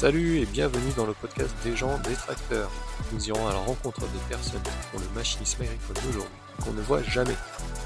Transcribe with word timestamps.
Salut 0.00 0.38
et 0.38 0.46
bienvenue 0.46 0.90
dans 0.96 1.04
le 1.04 1.12
podcast 1.12 1.54
des 1.62 1.76
gens 1.76 1.98
des 1.98 2.14
tracteurs. 2.14 2.70
Nous 3.12 3.28
irons 3.28 3.46
à 3.46 3.52
la 3.52 3.58
rencontre 3.58 4.00
des 4.00 4.28
personnes 4.30 4.62
qui 4.62 4.96
le 4.96 5.14
machinisme 5.14 5.60
agricole 5.60 5.96
d'aujourd'hui 5.96 6.38
qu'on 6.64 6.72
ne 6.72 6.80
voit 6.80 7.02
jamais. 7.02 7.34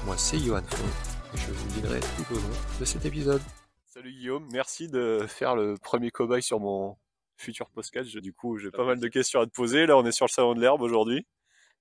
Moi 0.05 0.17
c'est 0.17 0.39
Johan 0.39 0.61
Font 0.61 1.33
et 1.33 1.37
je 1.37 1.51
vous 1.51 1.73
guiderai 1.73 1.99
tout 1.99 2.35
au 2.35 2.35
long 2.35 2.55
de 2.79 2.85
cet 2.85 3.03
épisode. 3.03 3.41
Salut 3.83 4.13
Guillaume, 4.13 4.47
merci 4.53 4.87
de 4.87 5.25
faire 5.27 5.57
le 5.57 5.75
premier 5.75 6.09
cobaye 6.09 6.41
sur 6.41 6.61
mon 6.61 6.95
futur 7.35 7.69
podcast. 7.69 8.15
Du 8.15 8.31
coup 8.31 8.59
j'ai 8.59 8.71
pas 8.71 8.85
mal 8.85 9.01
de 9.01 9.07
questions 9.09 9.41
à 9.41 9.45
te 9.45 9.51
poser. 9.51 9.85
Là 9.85 9.97
on 9.97 10.05
est 10.05 10.13
sur 10.13 10.25
le 10.25 10.31
salon 10.31 10.53
de 10.53 10.61
l'herbe 10.61 10.83
aujourd'hui. 10.83 11.27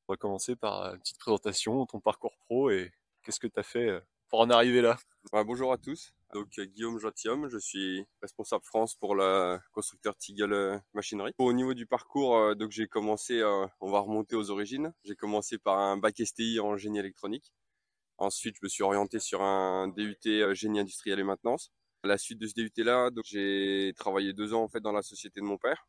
On 0.09 0.15
va 0.15 0.17
commencer 0.17 0.57
par 0.57 0.95
une 0.95 0.99
petite 0.99 1.21
présentation, 1.21 1.87
ton 1.87 2.01
parcours 2.01 2.35
pro 2.47 2.71
et 2.71 2.91
qu'est-ce 3.23 3.39
que 3.39 3.47
tu 3.47 3.61
as 3.61 3.63
fait 3.63 3.89
euh, 3.89 4.01
en 4.39 4.51
arriver 4.51 4.81
là. 4.81 4.99
bonjour 5.33 5.73
à 5.73 5.79
tous. 5.79 6.13
Donc 6.33 6.59
euh, 6.59 6.65
Guillaume 6.65 6.99
Joitium, 6.99 7.49
je 7.49 7.59
suis 7.59 8.05
responsable 8.21 8.65
France 8.65 8.97
pour 8.97 9.15
le 9.15 9.59
constructeur 9.73 10.17
Tigel 10.17 10.53
euh, 10.53 10.79
Machinerie. 10.93 11.33
Au 11.39 11.53
niveau 11.53 11.75
du 11.75 11.87
parcours, 11.87 12.37
euh, 12.37 12.55
donc 12.55 12.73
j'ai 12.73 12.89
commencé, 12.89 13.43
on 13.81 13.91
va 13.91 14.01
remonter 14.01 14.35
aux 14.35 14.51
origines. 14.51 14.93
J'ai 15.05 15.15
commencé 15.15 15.59
par 15.59 15.79
un 15.79 15.97
bac 15.97 16.17
STI 16.19 16.59
en 16.59 16.77
génie 16.77 16.99
électronique. 16.99 17.53
Ensuite, 18.19 18.57
je 18.57 18.65
me 18.65 18.69
suis 18.69 18.83
orienté 18.83 19.19
sur 19.21 19.43
un 19.43 19.89
DUT 19.89 20.19
génie 20.55 20.81
industriel 20.81 21.21
et 21.21 21.25
maintenance. 21.25 21.71
À 22.03 22.09
la 22.09 22.19
suite 22.19 22.39
de 22.39 22.47
ce 22.47 22.55
DUT 22.55 22.73
là, 22.79 23.11
donc 23.11 23.25
j'ai 23.27 23.93
travaillé 23.97 24.33
deux 24.33 24.55
ans 24.55 24.63
en 24.63 24.69
fait 24.69 24.81
dans 24.81 24.93
la 24.93 25.03
société 25.03 25.41
de 25.41 25.47
mon 25.47 25.59
père. 25.59 25.87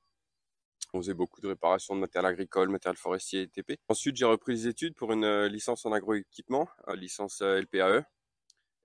On 0.93 0.99
faisait 1.01 1.13
beaucoup 1.13 1.41
de 1.41 1.47
réparations 1.47 1.95
de 1.95 1.99
matériel 1.99 2.31
agricole, 2.31 2.69
matériel 2.69 2.97
forestier 2.97 3.41
et 3.41 3.47
TP. 3.47 3.77
Ensuite, 3.89 4.15
j'ai 4.15 4.25
repris 4.25 4.53
les 4.53 4.67
études 4.67 4.95
pour 4.95 5.11
une 5.11 5.45
licence 5.45 5.85
en 5.85 5.91
agroéquipement, 5.91 6.69
licence 6.93 7.41
LPAE, 7.41 8.05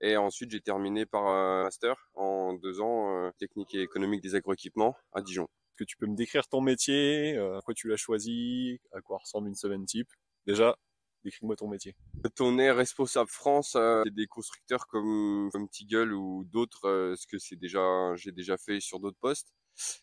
et 0.01 0.17
ensuite, 0.17 0.51
j'ai 0.51 0.61
terminé 0.61 1.05
par 1.05 1.27
un 1.27 1.63
master 1.63 2.09
en 2.15 2.53
deux 2.53 2.81
ans, 2.81 3.15
euh, 3.15 3.31
technique 3.37 3.73
et 3.75 3.81
économique 3.81 4.21
des 4.21 4.35
agroéquipements 4.35 4.95
à 5.13 5.21
Dijon. 5.21 5.43
Est-ce 5.43 5.77
que 5.77 5.83
tu 5.83 5.95
peux 5.97 6.07
me 6.07 6.15
décrire 6.15 6.47
ton 6.47 6.59
métier, 6.59 7.37
euh, 7.37 7.55
pourquoi 7.55 7.73
tu 7.75 7.87
l'as 7.87 7.97
choisi, 7.97 8.79
à 8.93 9.01
quoi 9.01 9.19
ressemble 9.19 9.47
une 9.47 9.55
semaine 9.55 9.85
type? 9.85 10.09
Déjà, 10.47 10.75
décris-moi 11.23 11.55
ton 11.55 11.67
métier. 11.67 11.95
On 12.39 12.57
est 12.57 12.71
responsable 12.71 13.29
France, 13.29 13.75
euh, 13.75 14.03
des 14.11 14.25
constructeurs 14.25 14.87
comme, 14.87 15.49
comme 15.51 15.69
Tigel 15.69 16.13
ou 16.13 16.45
d'autres, 16.45 17.13
ce 17.15 17.27
que 17.27 17.37
c'est 17.37 17.55
déjà, 17.55 18.15
j'ai 18.15 18.31
déjà 18.31 18.57
fait 18.57 18.79
sur 18.79 18.99
d'autres 18.99 19.19
postes? 19.19 19.53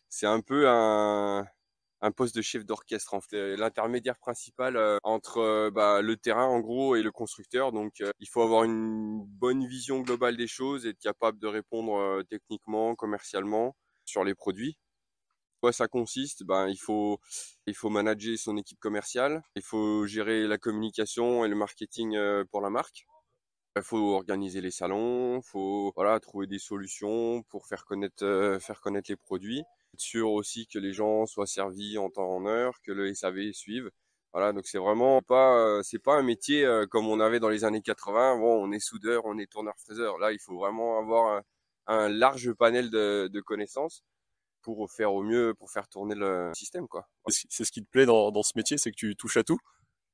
C'est 0.08 0.26
un 0.26 0.40
peu 0.40 0.68
un, 0.68 1.44
un 2.00 2.12
poste 2.12 2.36
de 2.36 2.42
chef 2.42 2.64
d'orchestre 2.64 3.14
en 3.14 3.20
fait, 3.20 3.56
l'intermédiaire 3.56 4.18
principal 4.18 4.76
euh, 4.76 4.98
entre 5.02 5.38
euh, 5.38 5.70
bah, 5.70 6.00
le 6.02 6.16
terrain 6.16 6.46
en 6.46 6.60
gros 6.60 6.96
et 6.96 7.02
le 7.02 7.10
constructeur. 7.10 7.72
Donc 7.72 8.00
euh, 8.00 8.10
il 8.20 8.28
faut 8.28 8.42
avoir 8.42 8.64
une 8.64 9.24
bonne 9.24 9.66
vision 9.66 10.00
globale 10.00 10.36
des 10.36 10.46
choses, 10.46 10.86
être 10.86 10.98
capable 10.98 11.38
de 11.38 11.46
répondre 11.46 12.22
techniquement, 12.28 12.94
commercialement 12.94 13.76
sur 14.04 14.24
les 14.24 14.34
produits. 14.34 14.78
Quoi 15.60 15.72
ça 15.72 15.88
consiste? 15.88 16.44
Ben 16.44 16.68
il 16.68 16.78
faut 16.78 17.18
il 17.66 17.74
faut 17.74 17.90
manager 17.90 18.38
son 18.38 18.56
équipe 18.56 18.78
commerciale, 18.78 19.42
il 19.56 19.62
faut 19.62 20.06
gérer 20.06 20.46
la 20.46 20.58
communication 20.58 21.44
et 21.44 21.48
le 21.48 21.56
marketing 21.56 22.16
pour 22.50 22.60
la 22.60 22.70
marque. 22.70 23.06
Il 23.76 23.82
faut 23.82 24.14
organiser 24.14 24.60
les 24.60 24.70
salons, 24.70 25.42
faut 25.42 25.92
voilà 25.96 26.20
trouver 26.20 26.46
des 26.46 26.58
solutions 26.60 27.42
pour 27.50 27.66
faire 27.66 27.84
connaître 27.84 28.58
faire 28.60 28.80
connaître 28.80 29.10
les 29.10 29.16
produits 29.16 29.64
sûr 30.00 30.30
aussi 30.30 30.66
que 30.66 30.78
les 30.78 30.92
gens 30.92 31.26
soient 31.26 31.46
servis 31.46 31.98
en 31.98 32.10
temps 32.10 32.30
en 32.30 32.46
heure, 32.46 32.80
que 32.82 32.92
le 32.92 33.12
SAV 33.14 33.52
suive. 33.52 33.90
Voilà, 34.32 34.52
donc 34.52 34.66
c'est 34.66 34.78
vraiment 34.78 35.22
pas, 35.22 35.58
euh, 35.58 35.82
c'est 35.82 35.98
pas 35.98 36.14
un 36.14 36.22
métier 36.22 36.64
euh, 36.64 36.86
comme 36.86 37.08
on 37.08 37.20
avait 37.20 37.40
dans 37.40 37.48
les 37.48 37.64
années 37.64 37.80
80. 37.82 38.36
Bon, 38.38 38.62
on 38.62 38.72
est 38.72 38.80
soudeur, 38.80 39.22
on 39.24 39.38
est 39.38 39.50
tourneur-fraiseur. 39.50 40.18
Là, 40.18 40.32
il 40.32 40.38
faut 40.38 40.56
vraiment 40.56 40.98
avoir 40.98 41.42
un, 41.86 42.08
large 42.08 42.52
panel 42.52 42.90
de, 42.90 43.40
connaissances 43.40 44.04
pour 44.62 44.90
faire 44.90 45.14
au 45.14 45.22
mieux, 45.22 45.54
pour 45.54 45.70
faire 45.70 45.88
tourner 45.88 46.14
le 46.14 46.50
système, 46.54 46.86
quoi. 46.88 47.08
C'est 47.28 47.64
ce 47.64 47.72
qui 47.72 47.82
te 47.82 47.90
plaît 47.90 48.06
dans 48.06 48.42
ce 48.42 48.52
métier, 48.56 48.76
c'est 48.76 48.90
que 48.90 48.96
tu 48.96 49.16
touches 49.16 49.38
à 49.38 49.44
tout? 49.44 49.58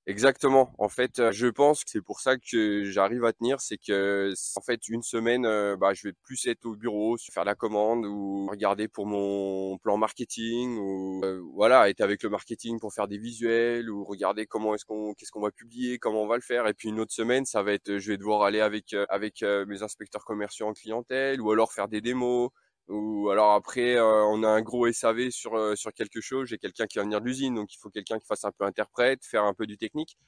Exactement. 0.07 0.75
En 0.79 0.91
fait, 0.91 1.19
euh, 1.19 1.33
je 1.33 1.47
pense 1.47 1.83
que 1.83 1.89
c'est 1.91 2.03
pour 2.03 2.21
ça 2.21 2.37
que 2.37 2.85
j'arrive 2.85 3.25
à 3.25 3.33
tenir, 3.33 3.63
c'est 3.63 3.79
que 3.79 4.35
en 4.57 4.61
fait 4.61 4.87
une 4.89 5.03
semaine, 5.03 5.47
euh, 5.47 5.79
bah, 5.79 5.95
je 5.95 6.09
vais 6.09 6.13
plus 6.13 6.47
être 6.47 6.67
au 6.67 6.77
bureau, 6.77 7.17
faire 7.33 7.47
la 7.47 7.55
commande 7.55 8.05
ou 8.05 8.47
regarder 8.51 8.87
pour 8.87 9.07
mon 9.07 9.79
plan 9.79 9.97
marketing 9.97 10.77
ou 10.77 11.23
euh, 11.25 11.41
voilà, 11.55 11.89
être 11.89 12.03
avec 12.03 12.23
le 12.23 12.29
marketing 12.29 12.79
pour 12.81 12.93
faire 12.93 13.09
des 13.09 13.17
visuels 13.17 13.89
ou 13.89 14.05
regarder 14.05 14.45
comment 14.47 14.75
est-ce 14.75 14.85
qu'on 14.85 15.15
qu'est-ce 15.15 15.31
qu'on 15.31 15.41
va 15.41 15.51
publier, 15.51 15.99
comment 15.99 16.23
on 16.25 16.27
va 16.27 16.37
le 16.37 16.43
faire. 16.43 16.67
Et 16.67 16.75
puis 16.75 16.91
une 16.91 17.01
autre 17.01 17.13
semaine, 17.15 17.47
ça 17.47 17.63
va 17.63 17.73
être, 17.73 17.97
je 17.97 18.11
vais 18.13 18.19
devoir 18.19 18.43
aller 18.43 18.61
avec 18.61 18.95
avec 19.09 19.41
mes 19.41 19.83
inspecteurs 19.83 20.25
commerciaux 20.27 20.67
en 20.67 20.75
clientèle 20.75 21.41
ou 21.41 21.51
alors 21.51 21.73
faire 21.73 21.89
des 21.89 22.03
démos 22.03 22.51
ou 22.89 23.31
alors 23.31 23.53
après 23.53 23.97
euh, 23.97 24.25
on 24.25 24.43
a 24.43 24.49
un 24.49 24.61
gros 24.61 24.91
SAV 24.91 25.31
sur 25.31 25.57
euh, 25.57 25.75
sur 25.75 25.93
quelque 25.93 26.21
chose, 26.21 26.49
j'ai 26.49 26.59
quelqu'un 26.59 26.87
qui 26.87 26.99
va 26.99 27.05
venir 27.05 27.21
de 27.21 27.27
l'usine, 27.27 27.55
donc 27.55 27.73
il 27.75 27.79
faut 27.79 27.91
quelqu'un 27.91 28.19
qui 28.19 28.27
fasse 28.27 28.45
un 28.45 28.53
peu 28.53 28.65
interprète, 28.65 29.25
faire 29.25 29.45
un 29.45 29.55
peu 29.55 29.67
du 29.67 29.79
technique. 29.79 30.19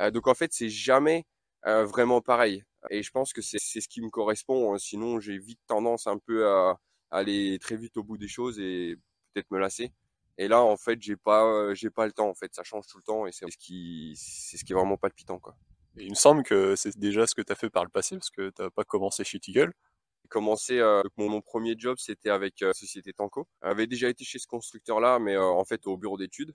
Euh, 0.00 0.10
donc 0.10 0.26
en 0.26 0.34
fait 0.34 0.52
c'est 0.52 0.68
jamais 0.68 1.26
vraiment 1.64 2.22
pareil. 2.22 2.64
Et 2.90 3.02
je 3.02 3.10
pense 3.10 3.32
que 3.34 3.42
c'est 3.42 3.58
c'est 3.60 3.80
ce 3.80 3.88
qui 3.88 4.00
me 4.02 4.08
correspond. 4.10 4.74
Hein. 4.74 4.78
Sinon 4.78 5.20
j'ai 5.20 5.38
vite 5.38 5.60
tendance 5.66 6.06
un 6.06 6.18
peu 6.18 6.48
à, 6.48 6.78
aller 7.10 7.58
très 7.60 7.76
vite 7.76 7.96
au 7.96 8.04
bout 8.04 8.18
des 8.18 8.28
choses 8.28 8.58
et 8.58 8.96
peut-être 9.34 9.50
me 9.50 9.58
lasser. 9.58 9.92
Et 10.38 10.48
là 10.48 10.62
en 10.62 10.76
fait 10.76 11.00
j'ai 11.02 11.16
pas 11.16 11.74
j'ai 11.74 11.90
pas 11.90 12.06
le 12.06 12.12
temps 12.12 12.28
en 12.28 12.34
fait, 12.34 12.54
ça 12.54 12.64
change 12.64 12.86
tout 12.88 12.98
le 12.98 13.04
temps 13.04 13.26
et 13.26 13.32
c'est 13.32 13.48
ce 13.50 13.58
qui 13.58 14.14
c'est 14.16 14.56
ce 14.56 14.64
qui 14.64 14.72
est 14.72 14.76
vraiment 14.76 14.96
palpitant 14.96 15.38
quoi. 15.38 15.54
Il 15.96 16.10
me 16.10 16.14
semble 16.14 16.44
que 16.44 16.76
c'est 16.76 16.96
déjà 16.98 17.26
ce 17.26 17.34
que 17.34 17.42
tu 17.42 17.52
as 17.52 17.56
fait 17.56 17.70
par 17.70 17.84
le 17.84 17.90
passé 17.90 18.16
parce 18.16 18.30
que 18.30 18.50
tu 18.50 18.62
n'as 18.62 18.70
pas 18.70 18.84
commencé 18.84 19.24
chez 19.24 19.38
Tigel 19.38 19.72
commencé 20.30 20.78
euh, 20.78 21.02
mon, 21.18 21.42
premier 21.42 21.74
job 21.76 21.96
c'était 21.98 22.30
avec 22.30 22.62
euh, 22.62 22.72
Société 22.72 23.12
Tanco. 23.12 23.46
J'avais 23.62 23.86
déjà 23.86 24.08
été 24.08 24.24
chez 24.24 24.38
ce 24.38 24.46
constructeur 24.46 25.00
là 25.00 25.18
mais 25.18 25.34
euh, 25.34 25.42
en 25.42 25.64
fait 25.64 25.86
au 25.86 25.98
bureau 25.98 26.16
d'études 26.16 26.54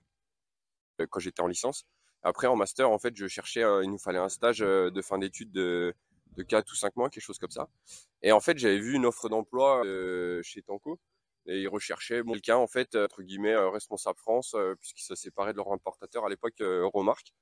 quand 1.10 1.20
j'étais 1.20 1.42
en 1.42 1.46
licence. 1.46 1.86
Après 2.22 2.48
en 2.48 2.56
master 2.56 2.90
en 2.90 2.98
fait 2.98 3.14
je 3.14 3.28
cherchais 3.28 3.60
il 3.60 3.90
nous 3.90 3.98
fallait 3.98 4.18
un 4.18 4.30
stage 4.30 4.58
de 4.58 5.02
fin 5.02 5.18
d'études 5.18 5.52
de 5.52 5.94
de 6.36 6.42
4 6.42 6.70
ou 6.72 6.74
5 6.74 6.96
mois 6.96 7.10
quelque 7.10 7.22
chose 7.22 7.38
comme 7.38 7.50
ça. 7.50 7.68
Et 8.22 8.32
en 8.32 8.40
fait 8.40 8.58
j'avais 8.58 8.78
vu 8.78 8.94
une 8.94 9.06
offre 9.06 9.28
d'emploi 9.28 9.82
chez 10.42 10.62
Tanco 10.62 10.98
et 11.46 11.60
ils 11.60 11.68
recherchaient 11.68 12.22
quelqu'un 12.24 12.56
en 12.56 12.66
fait 12.66 12.96
entre 12.96 13.22
guillemets 13.22 13.54
responsable 13.54 14.18
France 14.18 14.56
puisqu'ils 14.80 15.04
se 15.04 15.14
séparaient 15.14 15.52
de 15.52 15.58
leur 15.58 15.72
importateur 15.72 16.24
à 16.24 16.30
l'époque 16.30 16.60
Euromark. 16.60 17.34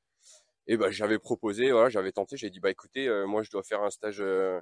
Et 0.67 0.77
ben 0.77 0.91
j'avais 0.91 1.19
proposé 1.19 1.71
voilà, 1.71 1.91
j'avais 1.91 2.13
tenté, 2.13 2.37
j'ai 2.37 2.51
dit 2.51 2.59
bah 2.59 2.71
écoutez 2.71 3.09
moi 3.27 3.43
je 3.43 3.51
dois 3.51 3.63
faire 3.63 3.83
un 3.83 3.91
stage 3.91 4.21
euh, 4.21 4.61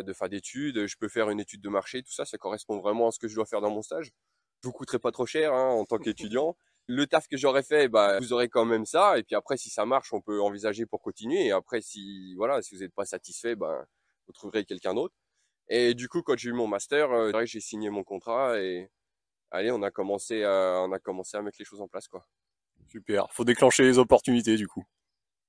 de 0.00 0.12
faire 0.12 0.28
d'études, 0.28 0.86
je 0.86 0.96
peux 0.96 1.08
faire 1.08 1.30
une 1.30 1.40
étude 1.40 1.60
de 1.60 1.68
marché, 1.68 2.02
tout 2.02 2.12
ça, 2.12 2.24
ça 2.24 2.38
correspond 2.38 2.78
vraiment 2.80 3.08
à 3.08 3.10
ce 3.10 3.18
que 3.18 3.28
je 3.28 3.34
dois 3.34 3.46
faire 3.46 3.60
dans 3.60 3.70
mon 3.70 3.82
stage. 3.82 4.12
Je 4.62 4.68
vous 4.68 4.72
coûterai 4.72 4.98
pas 4.98 5.10
trop 5.10 5.26
cher 5.26 5.52
hein, 5.52 5.70
en 5.70 5.84
tant 5.84 5.98
qu'étudiant. 6.38 6.56
Le 6.88 7.06
taf 7.06 7.28
que 7.28 7.36
j'aurais 7.36 7.62
fait, 7.62 7.88
bah, 7.88 8.18
vous 8.18 8.32
aurez 8.32 8.48
quand 8.48 8.64
même 8.64 8.86
ça. 8.86 9.18
Et 9.18 9.22
puis 9.22 9.36
après, 9.36 9.56
si 9.56 9.70
ça 9.70 9.86
marche, 9.86 10.12
on 10.12 10.20
peut 10.20 10.40
envisager 10.40 10.84
pour 10.86 11.00
continuer. 11.00 11.46
Et 11.46 11.52
après, 11.52 11.80
si 11.80 12.34
voilà, 12.36 12.60
si 12.62 12.74
vous 12.74 12.80
n'êtes 12.80 12.94
pas 12.94 13.04
satisfait, 13.04 13.54
bah, 13.54 13.86
vous 14.26 14.32
trouverez 14.32 14.64
quelqu'un 14.64 14.94
d'autre. 14.94 15.14
Et 15.68 15.94
du 15.94 16.08
coup, 16.08 16.22
quand 16.22 16.36
j'ai 16.36 16.50
eu 16.50 16.52
mon 16.52 16.66
master, 16.66 17.10
euh, 17.12 17.44
j'ai 17.44 17.60
signé 17.60 17.88
mon 17.90 18.02
contrat 18.04 18.60
et 18.60 18.90
allez, 19.50 19.70
on 19.70 19.82
a 19.82 19.90
commencé 19.90 20.42
à, 20.44 20.82
on 20.84 20.92
a 20.92 20.98
commencé 20.98 21.36
à 21.36 21.42
mettre 21.42 21.56
les 21.58 21.64
choses 21.64 21.80
en 21.80 21.88
place, 21.88 22.08
quoi. 22.08 22.26
Super. 22.88 23.26
Faut 23.32 23.44
déclencher 23.44 23.84
les 23.84 23.98
opportunités, 23.98 24.56
du 24.56 24.66
coup. 24.66 24.84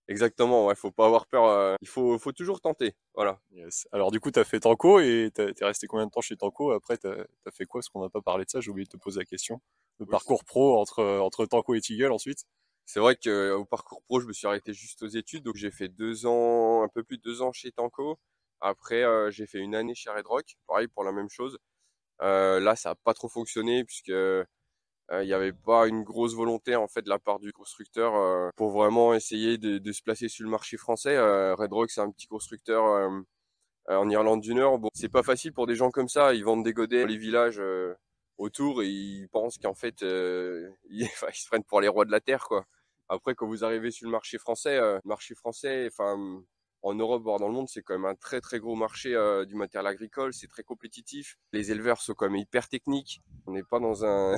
Exactement, 0.09 0.65
ouais, 0.65 0.75
faut 0.75 0.91
pas 0.91 1.05
avoir 1.05 1.27
peur, 1.27 1.45
euh, 1.45 1.75
il 1.81 1.87
faut, 1.87 2.19
faut 2.19 2.33
toujours 2.33 2.59
tenter, 2.59 2.93
voilà. 3.13 3.39
Alors 3.93 4.11
du 4.11 4.19
coup, 4.19 4.31
tu 4.31 4.39
as 4.39 4.43
fait 4.43 4.59
Tanco 4.59 4.99
et 4.99 5.31
tu 5.33 5.41
es 5.41 5.65
resté 5.65 5.87
combien 5.87 6.05
de 6.05 6.11
temps 6.11 6.19
chez 6.19 6.35
Tanco? 6.35 6.71
Après, 6.71 6.97
tu 6.97 7.07
as, 7.07 7.25
fait 7.51 7.65
quoi? 7.65 7.79
Parce 7.79 7.87
qu'on 7.87 8.01
n'a 8.01 8.09
pas 8.09 8.21
parlé 8.21 8.43
de 8.43 8.49
ça, 8.49 8.59
j'ai 8.59 8.69
oublié 8.69 8.85
de 8.85 8.89
te 8.89 8.97
poser 8.97 9.19
la 9.21 9.25
question. 9.25 9.61
Le 9.99 10.05
parcours 10.05 10.43
pro 10.43 10.77
entre, 10.77 11.03
entre 11.19 11.45
Tanco 11.45 11.73
et 11.73 11.79
Tigel 11.79 12.11
ensuite? 12.11 12.45
C'est 12.85 12.99
vrai 12.99 13.15
que 13.15 13.29
euh, 13.29 13.57
au 13.57 13.65
parcours 13.65 14.01
pro, 14.03 14.19
je 14.19 14.27
me 14.27 14.33
suis 14.33 14.45
arrêté 14.45 14.73
juste 14.73 15.01
aux 15.03 15.07
études, 15.07 15.43
donc 15.43 15.55
j'ai 15.55 15.71
fait 15.71 15.87
deux 15.87 16.25
ans, 16.25 16.83
un 16.83 16.89
peu 16.89 17.03
plus 17.03 17.17
de 17.17 17.23
deux 17.23 17.41
ans 17.41 17.53
chez 17.53 17.71
Tanco. 17.71 18.19
Après, 18.59 19.03
euh, 19.03 19.31
j'ai 19.31 19.47
fait 19.47 19.59
une 19.59 19.73
année 19.73 19.95
chez 19.95 20.09
Red 20.09 20.27
Rock, 20.27 20.57
pareil 20.67 20.89
pour 20.89 21.05
la 21.05 21.13
même 21.13 21.29
chose. 21.29 21.57
là, 22.19 22.75
ça 22.75 22.91
a 22.91 22.95
pas 22.95 23.13
trop 23.13 23.29
fonctionné 23.29 23.85
puisque 23.85 24.11
euh, 25.11 25.23
il 25.23 25.27
n'y 25.27 25.33
avait 25.33 25.53
pas 25.53 25.87
une 25.87 26.03
grosse 26.03 26.33
volonté 26.33 26.75
en 26.75 26.87
fait 26.87 27.01
de 27.01 27.09
la 27.09 27.19
part 27.19 27.39
du 27.39 27.51
constructeur 27.51 28.15
euh, 28.15 28.49
pour 28.55 28.71
vraiment 28.71 29.13
essayer 29.13 29.57
de, 29.57 29.77
de, 29.77 29.91
se 29.91 30.01
placer 30.01 30.29
sur 30.29 30.45
le 30.45 30.49
marché 30.49 30.77
français. 30.77 31.15
Euh, 31.15 31.55
Red 31.55 31.73
Rock 31.73 31.91
c'est 31.91 32.01
un 32.01 32.09
petit 32.09 32.27
constructeur 32.27 33.11
en 33.89 34.09
Irlande 34.09 34.41
du 34.41 34.53
Nord. 34.55 34.79
Bon, 34.79 34.89
c'est 34.93 35.09
pas 35.09 35.23
facile 35.23 35.51
pour 35.53 35.67
des 35.67 35.75
gens 35.75 35.91
comme 35.91 36.07
ça. 36.07 36.33
Ils 36.33 36.45
vendent 36.45 36.63
des 36.63 36.73
godets 36.73 37.01
dans 37.01 37.07
les 37.07 37.17
villages 37.17 37.61
autour 38.37 38.81
et 38.81 38.87
ils 38.87 39.27
pensent 39.29 39.57
qu'en 39.57 39.75
fait 39.75 40.01
ils, 40.89 41.07
se 41.07 41.47
prennent 41.47 41.65
pour 41.65 41.81
les 41.81 41.89
rois 41.89 42.05
de 42.05 42.11
la 42.11 42.21
terre 42.21 42.45
quoi. 42.47 42.65
Après 43.09 43.35
quand 43.35 43.47
vous 43.47 43.65
arrivez 43.65 43.91
sur 43.91 44.07
le 44.07 44.11
marché 44.11 44.37
français, 44.37 44.79
marché 45.03 45.35
français, 45.35 45.89
enfin 45.91 46.17
en 46.81 46.95
Europe, 46.95 47.23
voire 47.23 47.39
dans 47.39 47.47
le 47.47 47.53
monde, 47.53 47.69
c'est 47.69 47.81
quand 47.81 47.93
même 47.93 48.05
un 48.05 48.15
très 48.15 48.39
très 48.41 48.59
gros 48.59 48.75
marché 48.75 49.09
du 49.47 49.55
matériel 49.55 49.87
agricole. 49.87 50.33
C'est 50.33 50.47
très 50.47 50.63
compétitif. 50.63 51.37
Les 51.51 51.71
éleveurs 51.71 52.01
sont 52.01 52.13
quand 52.13 52.29
même 52.29 52.37
hyper 52.37 52.69
techniques. 52.69 53.21
On 53.47 53.51
n'est 53.51 53.63
pas 53.63 53.79
dans 53.79 54.05
un 54.05 54.37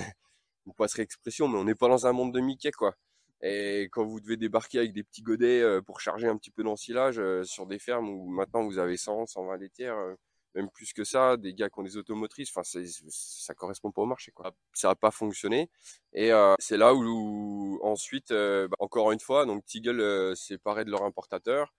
vous 0.65 0.73
passerez 0.73 1.03
expression, 1.03 1.47
mais 1.47 1.57
on 1.57 1.63
n'est 1.65 1.75
pas 1.75 1.87
dans 1.87 2.07
un 2.07 2.11
monde 2.11 2.33
de 2.33 2.39
Mickey, 2.39 2.71
quoi. 2.71 2.95
Et 3.41 3.89
quand 3.91 4.05
vous 4.05 4.19
devez 4.19 4.37
débarquer 4.37 4.79
avec 4.79 4.93
des 4.93 5.03
petits 5.03 5.21
godets 5.21 5.61
euh, 5.61 5.81
pour 5.81 5.99
charger 5.99 6.27
un 6.27 6.37
petit 6.37 6.51
peu 6.51 6.63
d'ensilage 6.63 7.19
euh, 7.19 7.43
sur 7.43 7.67
des 7.67 7.79
fermes 7.79 8.09
où 8.09 8.27
maintenant 8.29 8.63
vous 8.63 8.79
avez 8.79 8.97
100, 8.97 9.27
120 9.27 9.57
laitières, 9.57 9.97
euh, 9.97 10.15
même 10.55 10.69
plus 10.69 10.93
que 10.93 11.03
ça, 11.03 11.37
des 11.37 11.53
gars 11.53 11.69
qui 11.69 11.79
ont 11.79 11.83
des 11.83 11.97
automotrices. 11.97 12.49
Enfin, 12.55 12.63
ça 13.09 13.53
correspond 13.53 13.91
pas 13.91 14.01
au 14.01 14.05
marché, 14.05 14.31
quoi. 14.31 14.55
Ça 14.73 14.89
a 14.89 14.95
pas 14.95 15.11
fonctionné. 15.11 15.69
Et 16.13 16.31
c'est 16.59 16.77
là 16.77 16.95
où, 16.95 17.79
ensuite, 17.83 18.31
bah, 18.31 18.75
encore 18.79 19.11
une 19.11 19.19
fois, 19.19 19.45
donc 19.45 19.63
euh, 19.85 20.33
s'est 20.35 20.57
paré 20.57 20.85
de 20.85 20.91
leur 20.91 21.03
importateur. 21.03 21.73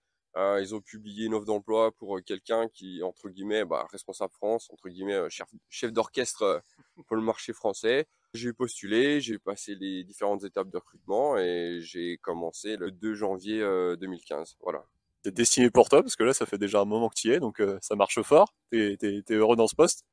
Ils 0.61 0.75
ont 0.75 0.81
publié 0.81 1.25
une 1.25 1.33
offre 1.33 1.45
d'emploi 1.45 1.91
pour 1.91 2.19
quelqu'un 2.25 2.67
qui, 2.69 3.01
entre 3.03 3.29
guillemets, 3.29 3.65
bah, 3.65 3.87
responsable 3.91 4.33
France, 4.33 4.69
entre 4.71 4.89
guillemets, 4.89 5.29
chef, 5.29 5.47
chef 5.69 5.91
d'orchestre 5.91 6.61
pour 7.07 7.15
le 7.15 7.21
marché 7.21 7.53
français. 7.53 8.07
J'ai 8.33 8.53
postulé, 8.53 9.21
j'ai 9.21 9.39
passé 9.39 9.75
les 9.75 10.03
différentes 10.03 10.43
étapes 10.43 10.69
de 10.69 10.77
recrutement 10.77 11.37
et 11.37 11.79
j'ai 11.81 12.17
commencé 12.17 12.75
le 12.77 12.91
2 12.91 13.15
janvier 13.15 13.59
2015. 13.99 14.57
Voilà 14.61 14.85
c'est 15.27 15.33
destiné 15.33 15.69
pour 15.69 15.89
toi 15.89 16.01
parce 16.01 16.15
que 16.15 16.23
là, 16.23 16.33
ça 16.33 16.45
fait 16.45 16.57
déjà 16.57 16.79
un 16.79 16.85
moment 16.85 17.09
que 17.09 17.15
tu 17.15 17.27
y 17.27 17.31
es, 17.31 17.39
donc 17.39 17.59
euh, 17.59 17.77
ça 17.81 17.95
marche 17.95 18.21
fort. 18.21 18.53
T'es 18.71 18.97
es, 19.01 19.33
heureux 19.33 19.55
dans 19.57 19.67
ce 19.67 19.75
poste 19.75 20.05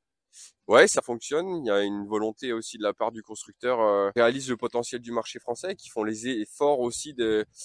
Ouais, 0.66 0.88
ça 0.88 1.02
fonctionne. 1.02 1.64
Il 1.64 1.66
y 1.66 1.70
a 1.70 1.82
une 1.82 2.06
volonté 2.06 2.52
aussi 2.52 2.78
de 2.78 2.82
la 2.82 2.94
part 2.94 3.12
du 3.12 3.22
constructeur 3.22 3.80
euh, 3.80 4.10
réalise 4.16 4.48
le 4.48 4.56
potentiel 4.56 5.00
du 5.00 5.12
marché 5.12 5.38
français, 5.38 5.76
qui 5.76 5.90
font 5.90 6.04
les 6.04 6.28
efforts 6.28 6.80
aussi 6.80 7.14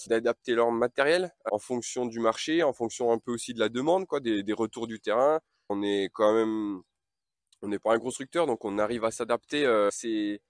d'adapter 0.08 0.54
leur 0.54 0.72
matériel 0.72 1.34
en 1.52 1.60
fonction 1.60 2.06
du 2.06 2.20
marché, 2.20 2.62
en 2.64 2.74
fonction 2.74 3.12
un 3.12 3.18
peu 3.18 3.32
aussi 3.32 3.54
de 3.54 3.60
la 3.60 3.70
demande, 3.70 4.06
quoi, 4.06 4.20
des, 4.20 4.44
retours 4.54 4.88
du 4.88 5.00
terrain. 5.00 5.40
On 5.70 5.82
est 5.84 6.10
quand 6.14 6.34
même, 6.34 6.82
on 7.62 7.70
n'est 7.70 7.80
pas 7.80 7.94
un 7.94 8.00
constructeur, 8.00 8.48
donc 8.48 8.66
on 8.66 8.78
arrive 8.80 9.06
à 9.06 9.12
s'adapter 9.12 9.66
euh, 9.66 9.88
assez 9.88 10.42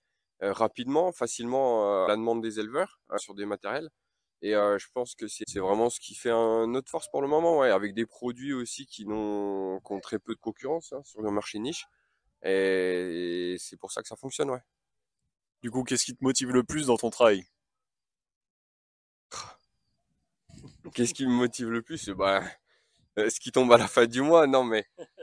euh, 0.41 0.53
rapidement, 0.53 1.11
facilement 1.11 2.05
à 2.05 2.07
la 2.07 2.15
demande 2.15 2.41
des 2.41 2.59
éleveurs 2.59 2.99
sur 3.17 3.35
des 3.35 3.45
matériels. 3.45 3.89
Et 4.41 4.55
euh, 4.55 4.77
je 4.77 4.87
pense 4.93 5.15
que 5.15 5.27
c'est 5.27 5.59
vraiment 5.59 5.89
ce 5.89 5.99
qui 5.99 6.15
fait 6.15 6.31
notre 6.31 6.89
force 6.89 7.09
pour 7.09 7.21
le 7.21 7.27
moment, 7.27 7.59
ouais, 7.59 7.71
avec 7.71 7.93
des 7.93 8.05
produits 8.05 8.53
aussi 8.53 8.85
qui, 8.85 9.05
n'ont, 9.05 9.79
qui 9.85 9.91
ont 9.91 9.99
très 9.99 10.19
peu 10.19 10.33
de 10.33 10.39
concurrence 10.39 10.93
hein, 10.93 11.01
sur 11.03 11.21
le 11.21 11.29
marché 11.31 11.59
niche. 11.59 11.85
Et, 12.43 13.55
c'est 13.59 13.77
pour 13.77 13.91
ça 13.91 14.01
que 14.01 14.07
ça 14.07 14.15
fonctionne, 14.15 14.49
ouais. 14.49 14.61
Du 15.61 15.71
coup, 15.71 15.83
qu'est-ce 15.83 16.05
qui 16.05 16.15
te 16.15 16.23
motive 16.23 16.51
le 16.51 16.63
plus 16.63 16.87
dans 16.87 16.97
ton 16.97 17.09
travail? 17.09 17.45
Qu'est-ce 20.93 21.13
qui 21.13 21.25
me 21.25 21.31
motive 21.31 21.69
le 21.69 21.81
plus? 21.81 22.09
Bah, 22.09 22.43
euh, 23.17 23.29
Ce 23.29 23.39
qui 23.39 23.51
tombe 23.51 23.71
à 23.73 23.77
la 23.77 23.87
fin 23.87 24.05
du 24.05 24.21
mois, 24.21 24.47
non 24.47 24.63
mais 24.63 24.85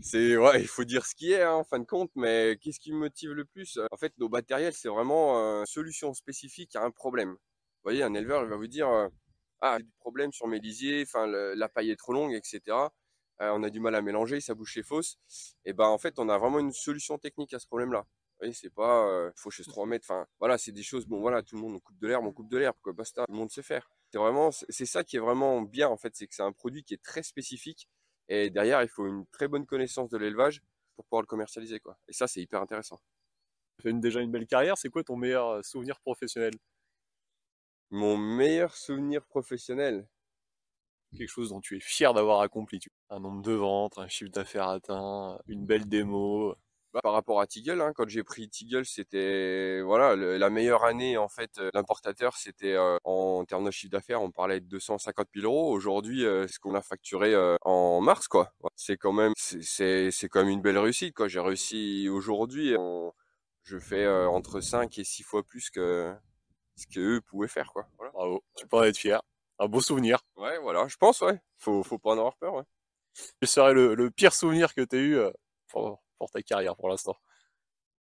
c'est 0.00 0.36
ouais, 0.36 0.60
il 0.60 0.68
faut 0.68 0.84
dire 0.84 1.06
ce 1.06 1.14
qui 1.14 1.32
est 1.32 1.42
hein, 1.42 1.52
en 1.52 1.64
fin 1.64 1.78
de 1.78 1.84
compte, 1.84 2.10
mais 2.16 2.58
qu'est-ce 2.60 2.80
qui 2.80 2.92
me 2.92 2.98
motive 2.98 3.32
le 3.32 3.44
plus? 3.44 3.78
En 3.90 3.96
fait, 3.96 4.12
nos 4.18 4.28
matériels, 4.28 4.74
c'est 4.74 4.88
vraiment 4.88 5.36
une 5.60 5.66
solution 5.66 6.14
spécifique 6.14 6.74
à 6.76 6.82
un 6.84 6.90
problème. 6.90 7.36
Voyez, 7.84 8.02
un 8.02 8.14
éleveur, 8.14 8.44
il 8.44 8.48
va 8.48 8.56
vous 8.56 8.66
dire, 8.68 8.88
euh, 8.88 9.08
ah, 9.60 9.76
j'ai 9.78 9.84
du 9.84 9.92
problème 10.00 10.32
sur 10.32 10.46
mes 10.48 10.60
lisiers, 10.60 11.02
enfin, 11.02 11.26
la 11.26 11.68
paille 11.68 11.90
est 11.90 11.96
trop 11.96 12.12
longue, 12.12 12.32
etc. 12.34 12.60
Euh, 13.42 13.50
on 13.54 13.62
a 13.62 13.70
du 13.70 13.80
mal 13.80 13.94
à 13.94 14.02
mélanger, 14.02 14.40
sa 14.40 14.54
bouche 14.54 14.76
est 14.76 14.82
fausse. 14.82 15.18
Et 15.64 15.72
ben, 15.72 15.86
en 15.86 15.98
fait, 15.98 16.18
on 16.18 16.28
a 16.28 16.38
vraiment 16.38 16.60
une 16.60 16.72
solution 16.72 17.18
technique 17.18 17.52
à 17.54 17.58
ce 17.58 17.66
problème-là. 17.66 18.06
Vous 18.40 18.52
c'est 18.52 18.70
pas 18.70 19.06
euh, 19.08 19.30
faucher 19.36 19.64
3 19.64 19.86
mètres. 19.86 20.06
Enfin, 20.08 20.26
voilà, 20.40 20.58
c'est 20.58 20.72
des 20.72 20.82
choses. 20.82 21.06
Bon, 21.06 21.20
voilà, 21.20 21.42
tout 21.42 21.56
le 21.56 21.62
monde 21.62 21.74
on 21.74 21.80
coupe 21.80 21.98
de 21.98 22.08
l'herbe, 22.08 22.26
on 22.26 22.32
coupe 22.32 22.48
de 22.48 22.58
l'herbe, 22.58 22.76
quoi. 22.82 22.92
Basta, 22.92 23.24
tout 23.26 23.32
le 23.32 23.38
monde 23.38 23.50
sait 23.50 23.62
faire. 23.62 23.88
C'est 24.10 24.18
vraiment, 24.18 24.50
c'est 24.52 24.86
ça 24.86 25.04
qui 25.04 25.16
est 25.16 25.20
vraiment 25.20 25.62
bien 25.62 25.88
en 25.88 25.96
fait, 25.96 26.14
c'est 26.14 26.26
que 26.26 26.34
c'est 26.34 26.42
un 26.42 26.52
produit 26.52 26.84
qui 26.84 26.94
est 26.94 27.02
très 27.02 27.22
spécifique. 27.22 27.88
Et 28.28 28.50
derrière, 28.50 28.82
il 28.82 28.88
faut 28.88 29.06
une 29.06 29.26
très 29.28 29.48
bonne 29.48 29.66
connaissance 29.66 30.10
de 30.10 30.18
l'élevage 30.18 30.62
pour 30.96 31.04
pouvoir 31.06 31.22
le 31.22 31.26
commercialiser, 31.26 31.80
quoi. 31.80 31.98
Et 32.08 32.12
ça, 32.12 32.26
c'est 32.26 32.40
hyper 32.40 32.60
intéressant. 32.60 33.00
Tu 33.78 33.82
fais 33.82 33.92
déjà 33.94 34.20
une 34.20 34.30
belle 34.30 34.46
carrière. 34.46 34.78
C'est 34.78 34.90
quoi 34.90 35.04
ton 35.04 35.16
meilleur 35.16 35.64
souvenir 35.64 36.00
professionnel? 36.00 36.52
Mon 37.90 38.16
meilleur 38.16 38.76
souvenir 38.76 39.24
professionnel? 39.24 40.08
Quelque 41.16 41.28
chose 41.28 41.50
dont 41.50 41.60
tu 41.60 41.76
es 41.76 41.80
fier 41.80 42.14
d'avoir 42.14 42.40
accompli. 42.40 42.80
Un 43.10 43.20
nombre 43.20 43.42
de 43.42 43.52
ventes, 43.52 43.98
un 43.98 44.08
chiffre 44.08 44.30
d'affaires 44.30 44.68
atteint, 44.68 45.38
une 45.46 45.66
belle 45.66 45.86
démo. 45.86 46.54
Bah, 46.92 47.00
par 47.02 47.14
rapport 47.14 47.40
à 47.40 47.46
Tiggle, 47.46 47.80
hein, 47.80 47.92
quand 47.94 48.06
j'ai 48.06 48.22
pris 48.22 48.50
Tiggle, 48.50 48.84
c'était 48.84 49.80
voilà 49.80 50.14
la 50.14 50.50
meilleure 50.50 50.84
année 50.84 51.16
en 51.16 51.28
fait. 51.28 51.56
Euh, 51.58 51.70
l'importateur, 51.72 52.36
c'était 52.36 52.74
euh, 52.74 52.98
en 53.04 53.46
termes 53.46 53.64
de 53.64 53.70
chiffre 53.70 53.90
d'affaires, 53.90 54.20
on 54.20 54.30
parlait 54.30 54.60
de 54.60 54.66
250 54.66 55.28
000 55.34 55.46
euros. 55.46 55.72
Aujourd'hui, 55.72 56.26
euh, 56.26 56.46
ce 56.48 56.58
qu'on 56.58 56.74
a 56.74 56.82
facturé 56.82 57.34
en 57.62 58.00
mars, 58.02 58.28
quoi. 58.28 58.52
C'est 58.76 58.98
quand 58.98 59.12
même 59.12 59.32
c'est 59.36 60.10
c'est 60.10 60.28
quand 60.28 60.40
même 60.40 60.50
une 60.50 60.60
belle 60.60 60.78
réussite, 60.78 61.14
quoi. 61.14 61.28
J'ai 61.28 61.40
réussi 61.40 62.08
aujourd'hui. 62.10 62.74
Je 63.62 63.78
fais 63.78 64.06
entre 64.06 64.60
5 64.60 64.98
et 64.98 65.04
6 65.04 65.22
fois 65.22 65.42
plus 65.42 65.70
que 65.70 66.12
ce 66.76 66.86
qu'eux 66.86 67.20
pouvaient 67.22 67.48
faire, 67.48 67.72
quoi. 67.72 67.86
Bravo, 68.12 68.44
tu 68.54 68.66
peux 68.66 68.76
en 68.76 68.82
être 68.82 68.98
fier. 68.98 69.22
Un 69.62 69.68
beau 69.68 69.80
souvenir. 69.80 70.18
Ouais, 70.34 70.58
voilà, 70.58 70.88
je 70.88 70.96
pense, 70.96 71.20
ouais. 71.20 71.38
Faut, 71.58 71.84
faut 71.84 71.96
pas 71.96 72.10
en 72.10 72.18
avoir 72.18 72.36
peur, 72.36 72.54
ouais. 72.54 72.64
Quel 73.38 73.48
serait 73.48 73.72
le, 73.72 74.10
pire 74.10 74.34
souvenir 74.34 74.74
que 74.74 74.80
tu 74.80 74.96
as 74.96 74.98
eu 74.98 75.14
euh, 75.14 75.30
pour, 75.68 76.02
ta 76.32 76.42
carrière 76.42 76.74
pour 76.74 76.88
l'instant? 76.88 77.14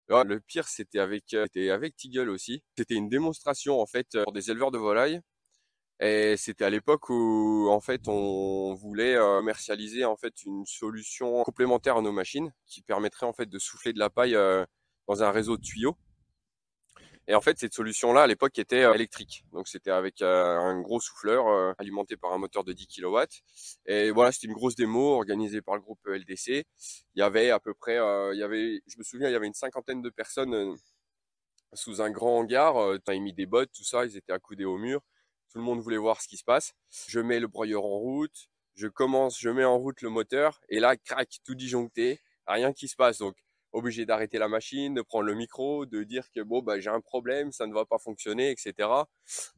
Le 0.08 0.38
pire, 0.38 0.68
c'était 0.68 1.00
avec, 1.00 1.34
euh, 1.34 1.46
avec 1.72 1.96
Tiggle 1.96 2.30
aussi. 2.30 2.62
C'était 2.78 2.94
une 2.94 3.08
démonstration, 3.08 3.80
en 3.80 3.86
fait, 3.86 4.06
pour 4.22 4.32
des 4.32 4.52
éleveurs 4.52 4.70
de 4.70 4.78
volailles. 4.78 5.20
Et 5.98 6.36
c'était 6.36 6.64
à 6.64 6.70
l'époque 6.70 7.08
où, 7.08 7.68
en 7.68 7.80
fait, 7.80 8.06
on 8.06 8.74
voulait 8.74 9.16
euh, 9.16 9.38
commercialiser, 9.38 10.04
en 10.04 10.16
fait, 10.16 10.44
une 10.44 10.64
solution 10.64 11.42
complémentaire 11.42 11.96
à 11.96 12.02
nos 12.02 12.12
machines 12.12 12.54
qui 12.66 12.82
permettrait, 12.82 13.26
en 13.26 13.32
fait, 13.32 13.46
de 13.46 13.58
souffler 13.58 13.92
de 13.92 13.98
la 13.98 14.10
paille 14.10 14.38
dans 15.08 15.24
un 15.24 15.32
réseau 15.32 15.56
de 15.56 15.62
tuyaux. 15.62 15.96
Et 17.28 17.34
en 17.34 17.40
fait, 17.40 17.58
cette 17.58 17.72
solution-là, 17.72 18.22
à 18.22 18.26
l'époque, 18.26 18.58
était 18.58 18.82
euh, 18.82 18.94
électrique. 18.94 19.44
Donc, 19.52 19.68
c'était 19.68 19.92
avec 19.92 20.22
euh, 20.22 20.58
un 20.58 20.80
gros 20.80 21.00
souffleur 21.00 21.46
euh, 21.46 21.72
alimenté 21.78 22.16
par 22.16 22.32
un 22.32 22.38
moteur 22.38 22.64
de 22.64 22.72
10 22.72 22.88
kW. 22.88 23.18
Et 23.86 24.10
voilà, 24.10 24.32
c'était 24.32 24.48
une 24.48 24.54
grosse 24.54 24.74
démo 24.74 25.14
organisée 25.14 25.62
par 25.62 25.76
le 25.76 25.82
groupe 25.82 26.00
LDC. 26.04 26.64
Il 27.14 27.18
y 27.20 27.22
avait 27.22 27.50
à 27.50 27.60
peu 27.60 27.74
près, 27.74 27.96
il 28.32 28.38
y 28.38 28.42
avait, 28.42 28.82
je 28.86 28.98
me 28.98 29.04
souviens, 29.04 29.28
il 29.28 29.32
y 29.32 29.36
avait 29.36 29.46
une 29.46 29.54
cinquantaine 29.54 30.02
de 30.02 30.10
personnes 30.10 30.76
sous 31.74 32.02
un 32.02 32.10
grand 32.10 32.38
hangar. 32.38 32.74
Ils 33.08 33.22
mis 33.22 33.32
des 33.32 33.46
bottes, 33.46 33.70
tout 33.72 33.84
ça, 33.84 34.04
ils 34.04 34.16
étaient 34.16 34.32
accoudés 34.32 34.64
au 34.64 34.78
mur. 34.78 35.00
Tout 35.50 35.58
le 35.58 35.64
monde 35.64 35.80
voulait 35.80 35.98
voir 35.98 36.20
ce 36.20 36.28
qui 36.28 36.38
se 36.38 36.44
passe. 36.44 36.72
Je 37.08 37.20
mets 37.20 37.38
le 37.38 37.46
broyeur 37.46 37.84
en 37.84 37.98
route. 37.98 38.48
Je 38.74 38.88
commence, 38.88 39.38
je 39.38 39.50
mets 39.50 39.64
en 39.64 39.78
route 39.78 40.00
le 40.00 40.08
moteur. 40.08 40.60
Et 40.70 40.80
là, 40.80 40.96
crac, 40.96 41.28
tout 41.44 41.54
disjoncté. 41.54 42.20
Rien 42.46 42.72
qui 42.72 42.88
se 42.88 42.96
passe. 42.96 43.18
Donc, 43.18 43.36
obligé 43.72 44.04
d'arrêter 44.06 44.38
la 44.38 44.48
machine, 44.48 44.94
de 44.94 45.02
prendre 45.02 45.24
le 45.24 45.34
micro, 45.34 45.86
de 45.86 46.02
dire 46.02 46.30
que 46.30 46.40
bon 46.40 46.60
bah 46.60 46.78
j'ai 46.78 46.90
un 46.90 47.00
problème, 47.00 47.52
ça 47.52 47.66
ne 47.66 47.72
va 47.72 47.84
pas 47.84 47.98
fonctionner, 47.98 48.50
etc. 48.50 48.88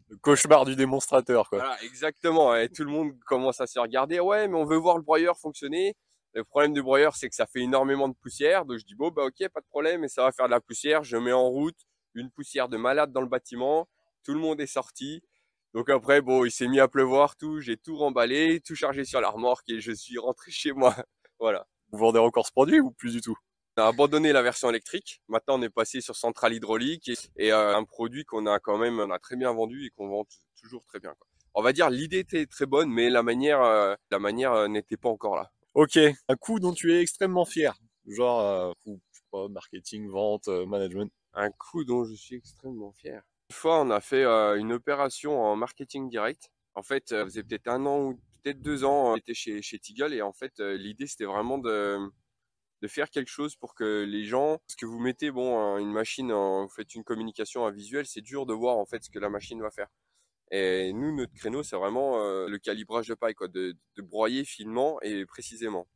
Le 0.08 0.16
cauchemar 0.18 0.64
du 0.64 0.76
démonstrateur 0.76 1.48
quoi. 1.48 1.58
Voilà, 1.58 1.82
exactement. 1.82 2.54
Et 2.54 2.68
tout 2.68 2.84
le 2.84 2.90
monde 2.90 3.18
commence 3.26 3.60
à 3.60 3.66
se 3.66 3.78
regarder. 3.78 4.20
Ouais, 4.20 4.48
mais 4.48 4.56
on 4.56 4.64
veut 4.64 4.76
voir 4.76 4.96
le 4.96 5.02
broyeur 5.02 5.38
fonctionner. 5.38 5.96
Le 6.32 6.44
problème 6.44 6.72
du 6.72 6.82
broyeur, 6.82 7.14
c'est 7.14 7.28
que 7.28 7.34
ça 7.34 7.46
fait 7.46 7.60
énormément 7.60 8.08
de 8.08 8.14
poussière. 8.14 8.64
Donc 8.64 8.78
je 8.78 8.84
dis 8.84 8.94
bon 8.94 9.10
bah 9.10 9.24
ok, 9.24 9.48
pas 9.48 9.60
de 9.60 9.66
problème, 9.66 10.04
et 10.04 10.08
ça 10.08 10.22
va 10.22 10.32
faire 10.32 10.46
de 10.46 10.52
la 10.52 10.60
poussière. 10.60 11.02
Je 11.04 11.16
mets 11.16 11.32
en 11.32 11.48
route 11.48 11.78
une 12.14 12.30
poussière 12.30 12.68
de 12.68 12.76
malade 12.76 13.12
dans 13.12 13.20
le 13.20 13.28
bâtiment. 13.28 13.88
Tout 14.24 14.32
le 14.32 14.40
monde 14.40 14.60
est 14.60 14.66
sorti. 14.66 15.22
Donc 15.74 15.90
après, 15.90 16.22
bon, 16.22 16.44
il 16.44 16.52
s'est 16.52 16.68
mis 16.68 16.78
à 16.78 16.86
pleuvoir, 16.86 17.36
tout. 17.36 17.60
J'ai 17.60 17.76
tout 17.76 17.96
remballé, 17.96 18.60
tout 18.64 18.76
chargé 18.76 19.04
sur 19.04 19.20
la 19.20 19.28
remorque 19.28 19.68
et 19.68 19.80
je 19.80 19.90
suis 19.90 20.18
rentré 20.18 20.52
chez 20.52 20.72
moi. 20.72 20.94
voilà. 21.40 21.66
Vous 21.90 21.98
vendez 21.98 22.20
encore 22.20 22.46
ce 22.46 22.52
produit 22.52 22.80
ou 22.80 22.92
plus 22.92 23.12
du 23.12 23.20
tout? 23.20 23.36
On 23.76 23.82
a 23.82 23.86
abandonné 23.86 24.32
la 24.32 24.42
version 24.42 24.70
électrique. 24.70 25.20
Maintenant, 25.28 25.58
on 25.58 25.62
est 25.62 25.70
passé 25.70 26.00
sur 26.00 26.16
centrale 26.16 26.54
hydraulique 26.54 27.10
et, 27.36 27.52
euh, 27.52 27.76
un 27.76 27.84
produit 27.84 28.24
qu'on 28.24 28.46
a 28.46 28.58
quand 28.58 28.78
même, 28.78 29.00
on 29.00 29.10
a 29.10 29.18
très 29.18 29.36
bien 29.36 29.52
vendu 29.52 29.86
et 29.86 29.90
qu'on 29.90 30.08
vend 30.08 30.26
toujours 30.60 30.84
très 30.84 31.00
bien. 31.00 31.14
Quoi. 31.18 31.26
On 31.54 31.62
va 31.62 31.72
dire 31.72 31.90
l'idée 31.90 32.18
était 32.20 32.46
très 32.46 32.66
bonne, 32.66 32.90
mais 32.90 33.10
la 33.10 33.22
manière, 33.22 33.62
euh, 33.62 33.94
la 34.10 34.18
manière 34.18 34.52
euh, 34.52 34.68
n'était 34.68 34.96
pas 34.96 35.08
encore 35.08 35.36
là. 35.36 35.50
Ok, 35.74 35.96
un 35.96 36.36
coup 36.36 36.60
dont 36.60 36.72
tu 36.72 36.94
es 36.94 37.00
extrêmement 37.00 37.44
fier, 37.44 37.74
genre 38.06 38.72
je 38.86 38.92
sais 38.92 39.22
pas, 39.32 39.48
marketing, 39.48 40.08
vente, 40.08 40.46
management. 40.46 41.10
Un 41.32 41.50
coup 41.50 41.84
dont 41.84 42.04
je 42.04 42.14
suis 42.14 42.36
extrêmement 42.36 42.92
fier. 42.92 43.22
Une 43.50 43.56
fois, 43.56 43.80
on 43.80 43.90
a 43.90 44.00
fait 44.00 44.24
une 44.24 44.72
opération 44.72 45.42
en 45.42 45.56
marketing 45.56 46.08
direct. 46.08 46.52
En 46.76 46.84
fait, 46.84 47.08
ça 47.08 47.24
faisait 47.24 47.42
peut-être 47.42 47.66
un 47.66 47.84
an 47.86 48.04
ou 48.04 48.20
peut-être 48.44 48.62
deux 48.62 48.84
ans, 48.84 49.12
on 49.12 49.16
était 49.16 49.34
chez, 49.34 49.62
chez 49.62 49.80
Tiggle 49.80 50.14
et 50.14 50.22
en 50.22 50.32
fait, 50.32 50.60
l'idée 50.60 51.08
c'était 51.08 51.24
vraiment 51.24 51.58
de 51.58 51.98
de 52.84 52.88
faire 52.88 53.08
quelque 53.08 53.30
chose 53.30 53.56
pour 53.56 53.74
que 53.74 54.04
les 54.06 54.26
gens, 54.26 54.60
ce 54.66 54.76
que 54.76 54.84
vous 54.84 54.98
mettez, 54.98 55.30
bon, 55.30 55.78
une 55.78 55.90
machine, 55.90 56.30
vous 56.30 56.68
faites 56.68 56.94
une 56.94 57.02
communication, 57.02 57.64
un 57.64 57.70
visuel, 57.70 58.04
c'est 58.04 58.20
dur 58.20 58.44
de 58.44 58.52
voir 58.52 58.76
en 58.76 58.84
fait 58.84 59.02
ce 59.02 59.08
que 59.08 59.18
la 59.18 59.30
machine 59.30 59.58
va 59.62 59.70
faire. 59.70 59.88
Et 60.50 60.92
nous, 60.92 61.16
notre 61.16 61.32
créneau, 61.32 61.62
c'est 61.62 61.76
vraiment 61.76 62.20
euh, 62.20 62.46
le 62.46 62.58
calibrage 62.58 63.08
de 63.08 63.14
paille, 63.14 63.32
quoi, 63.32 63.48
de, 63.48 63.74
broyer 63.96 64.44
finement 64.44 65.00
et 65.00 65.24
précisément. 65.24 65.88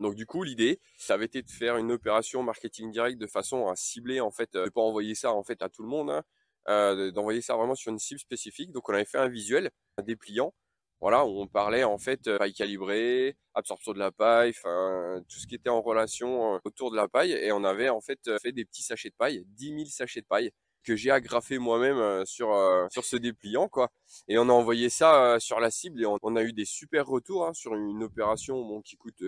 Donc 0.00 0.16
du 0.16 0.26
coup, 0.26 0.42
l'idée, 0.42 0.80
ça 0.98 1.14
avait 1.14 1.26
été 1.26 1.42
de 1.42 1.50
faire 1.50 1.76
une 1.76 1.92
opération 1.92 2.42
marketing 2.42 2.90
direct 2.90 3.16
de 3.16 3.28
façon 3.28 3.68
à 3.68 3.76
cibler 3.76 4.20
en 4.20 4.32
fait, 4.32 4.56
euh, 4.56 4.64
de 4.64 4.70
pas 4.70 4.80
envoyer 4.80 5.14
ça 5.14 5.32
en 5.32 5.44
fait 5.44 5.62
à 5.62 5.68
tout 5.68 5.84
le 5.84 5.88
monde, 5.88 6.10
hein, 6.10 6.24
euh, 6.68 7.12
d'envoyer 7.12 7.40
ça 7.40 7.54
vraiment 7.54 7.76
sur 7.76 7.92
une 7.92 8.00
cible 8.00 8.18
spécifique. 8.18 8.72
Donc 8.72 8.88
on 8.88 8.94
avait 8.94 9.04
fait 9.04 9.18
un 9.18 9.28
visuel 9.28 9.70
dépliant 10.04 10.52
voilà, 11.00 11.24
on 11.24 11.46
parlait 11.46 11.82
en 11.84 11.96
fait 11.96 12.26
euh, 12.26 12.36
paille 12.38 12.52
calibrée, 12.52 13.34
absorption 13.54 13.92
de 13.92 13.98
la 13.98 14.12
paille, 14.12 14.50
enfin 14.50 15.22
tout 15.30 15.38
ce 15.38 15.46
qui 15.46 15.54
était 15.54 15.70
en 15.70 15.80
relation 15.80 16.56
euh, 16.56 16.58
autour 16.64 16.90
de 16.90 16.96
la 16.96 17.08
paille, 17.08 17.32
et 17.32 17.52
on 17.52 17.64
avait 17.64 17.88
en 17.88 18.02
fait 18.02 18.18
euh, 18.28 18.38
fait 18.42 18.52
des 18.52 18.66
petits 18.66 18.82
sachets 18.82 19.08
de 19.08 19.14
paille, 19.16 19.42
10 19.48 19.68
000 19.68 19.84
sachets 19.86 20.20
de 20.20 20.26
paille, 20.26 20.50
que 20.84 20.96
j'ai 20.96 21.10
agrafé 21.10 21.58
moi-même 21.58 22.24
sur 22.26 22.48
sur 22.90 23.04
ce 23.04 23.16
dépliant 23.16 23.68
quoi. 23.68 23.90
Et 24.28 24.38
on 24.38 24.48
a 24.48 24.52
envoyé 24.52 24.88
ça 24.90 25.38
sur 25.38 25.60
la 25.60 25.70
cible 25.70 26.02
et 26.02 26.06
on, 26.06 26.36
a 26.36 26.42
eu 26.42 26.52
des 26.54 26.64
super 26.64 27.06
retours 27.06 27.46
hein, 27.46 27.52
sur 27.54 27.74
une 27.74 28.02
opération 28.02 28.80
qui 28.82 28.96
coûte 28.96 29.22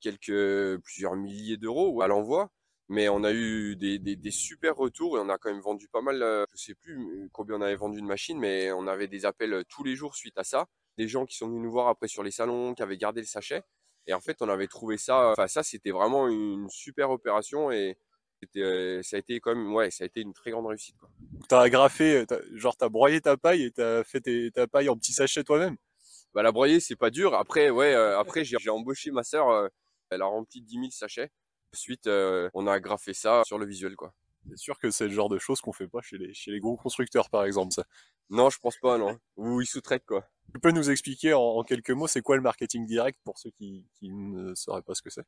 quelques 0.00 0.78
plusieurs 0.82 1.16
milliers 1.16 1.56
d'euros 1.56 2.02
à 2.02 2.08
l'envoi. 2.08 2.50
Mais 2.88 3.08
on 3.08 3.22
a 3.22 3.32
eu 3.32 3.76
des, 3.76 4.00
des, 4.00 4.16
des, 4.16 4.30
super 4.32 4.74
retours 4.76 5.16
et 5.16 5.20
on 5.20 5.28
a 5.28 5.38
quand 5.38 5.52
même 5.52 5.62
vendu 5.62 5.88
pas 5.88 6.02
mal. 6.02 6.18
je 6.56 6.62
sais 6.64 6.74
plus 6.74 7.28
combien 7.32 7.56
on 7.56 7.62
avait 7.62 7.76
vendu 7.76 8.00
de 8.00 8.06
machines, 8.06 8.38
mais 8.40 8.72
on 8.72 8.88
avait 8.88 9.06
des 9.08 9.24
appels 9.26 9.64
tous 9.68 9.84
les 9.84 9.94
jours 9.94 10.16
suite 10.16 10.38
à 10.38 10.44
ça. 10.44 10.66
Des 10.98 11.08
gens 11.08 11.26
qui 11.26 11.36
sont 11.36 11.48
venus 11.48 11.62
nous 11.62 11.70
voir 11.70 11.88
après 11.88 12.08
sur 12.08 12.22
les 12.22 12.30
salons, 12.30 12.74
qui 12.74 12.82
avaient 12.82 12.98
gardé 12.98 13.20
le 13.20 13.26
sachet. 13.26 13.62
Et 14.06 14.14
en 14.14 14.20
fait, 14.20 14.36
on 14.40 14.48
avait 14.48 14.66
trouvé 14.66 14.96
ça. 14.96 15.30
Enfin, 15.32 15.46
ça, 15.46 15.62
c'était 15.62 15.90
vraiment 15.90 16.28
une 16.28 16.68
super 16.68 17.10
opération 17.10 17.70
et 17.70 17.96
euh, 18.56 19.02
ça 19.02 19.16
a 19.16 19.18
été 19.18 19.40
quand 19.40 19.54
même, 19.54 19.72
ouais, 19.72 19.90
ça 19.90 20.04
a 20.04 20.06
été 20.06 20.20
une 20.20 20.32
très 20.32 20.50
grande 20.50 20.66
réussite. 20.66 20.96
Quoi. 20.98 21.10
T'as 21.48 21.60
agrafé, 21.60 22.24
as, 22.30 22.40
genre 22.54 22.76
t'as 22.76 22.88
broyé 22.88 23.20
ta 23.20 23.36
paille 23.36 23.64
et 23.64 23.70
t'as 23.70 24.02
fait 24.04 24.50
ta 24.52 24.66
paille 24.66 24.88
en 24.88 24.96
petits 24.96 25.12
sachets 25.12 25.44
toi-même. 25.44 25.76
Bah 26.32 26.42
la 26.42 26.52
broyer 26.52 26.78
c'est 26.80 26.96
pas 26.96 27.10
dur. 27.10 27.34
Après 27.34 27.70
ouais, 27.70 27.92
euh, 27.92 28.18
après 28.18 28.44
j'ai 28.44 28.70
embauché 28.70 29.10
ma 29.10 29.24
sœur, 29.24 29.48
euh, 29.50 29.68
elle 30.10 30.22
a 30.22 30.26
rempli 30.26 30.62
10 30.62 30.74
000 30.74 30.86
sachets. 30.90 31.30
Ensuite 31.74 32.06
on 32.06 32.66
a 32.66 32.72
agrafé 32.72 33.14
ça 33.14 33.42
sur 33.44 33.58
le 33.58 33.66
visuel 33.66 33.96
quoi. 33.96 34.12
C'est 34.48 34.56
sûr 34.56 34.78
que 34.78 34.90
c'est 34.90 35.06
le 35.06 35.12
genre 35.12 35.28
de 35.28 35.38
choses 35.38 35.60
qu'on 35.60 35.72
fait 35.72 35.88
pas 35.88 36.00
chez 36.00 36.18
les 36.18 36.32
chez 36.32 36.50
les 36.50 36.60
gros 36.60 36.76
constructeurs 36.76 37.28
par 37.30 37.44
exemple 37.44 37.72
ça. 37.74 37.84
Non 38.30 38.50
je 38.50 38.58
pense 38.58 38.76
pas 38.78 38.98
non. 38.98 39.18
Ou 39.36 39.60
ils 39.60 39.66
sous-traitent 39.66 40.06
quoi. 40.06 40.26
Tu 40.54 40.60
peux 40.60 40.72
nous 40.72 40.90
expliquer 40.90 41.34
en, 41.34 41.62
quelques 41.62 41.90
mots 41.90 42.08
c'est 42.08 42.22
quoi 42.22 42.36
le 42.36 42.42
marketing 42.42 42.86
direct 42.86 43.18
pour 43.24 43.38
ceux 43.38 43.50
qui, 43.50 43.86
qui 43.94 44.10
ne 44.10 44.54
sauraient 44.54 44.82
pas 44.82 44.94
ce 44.94 45.02
que 45.02 45.10
c'est? 45.10 45.26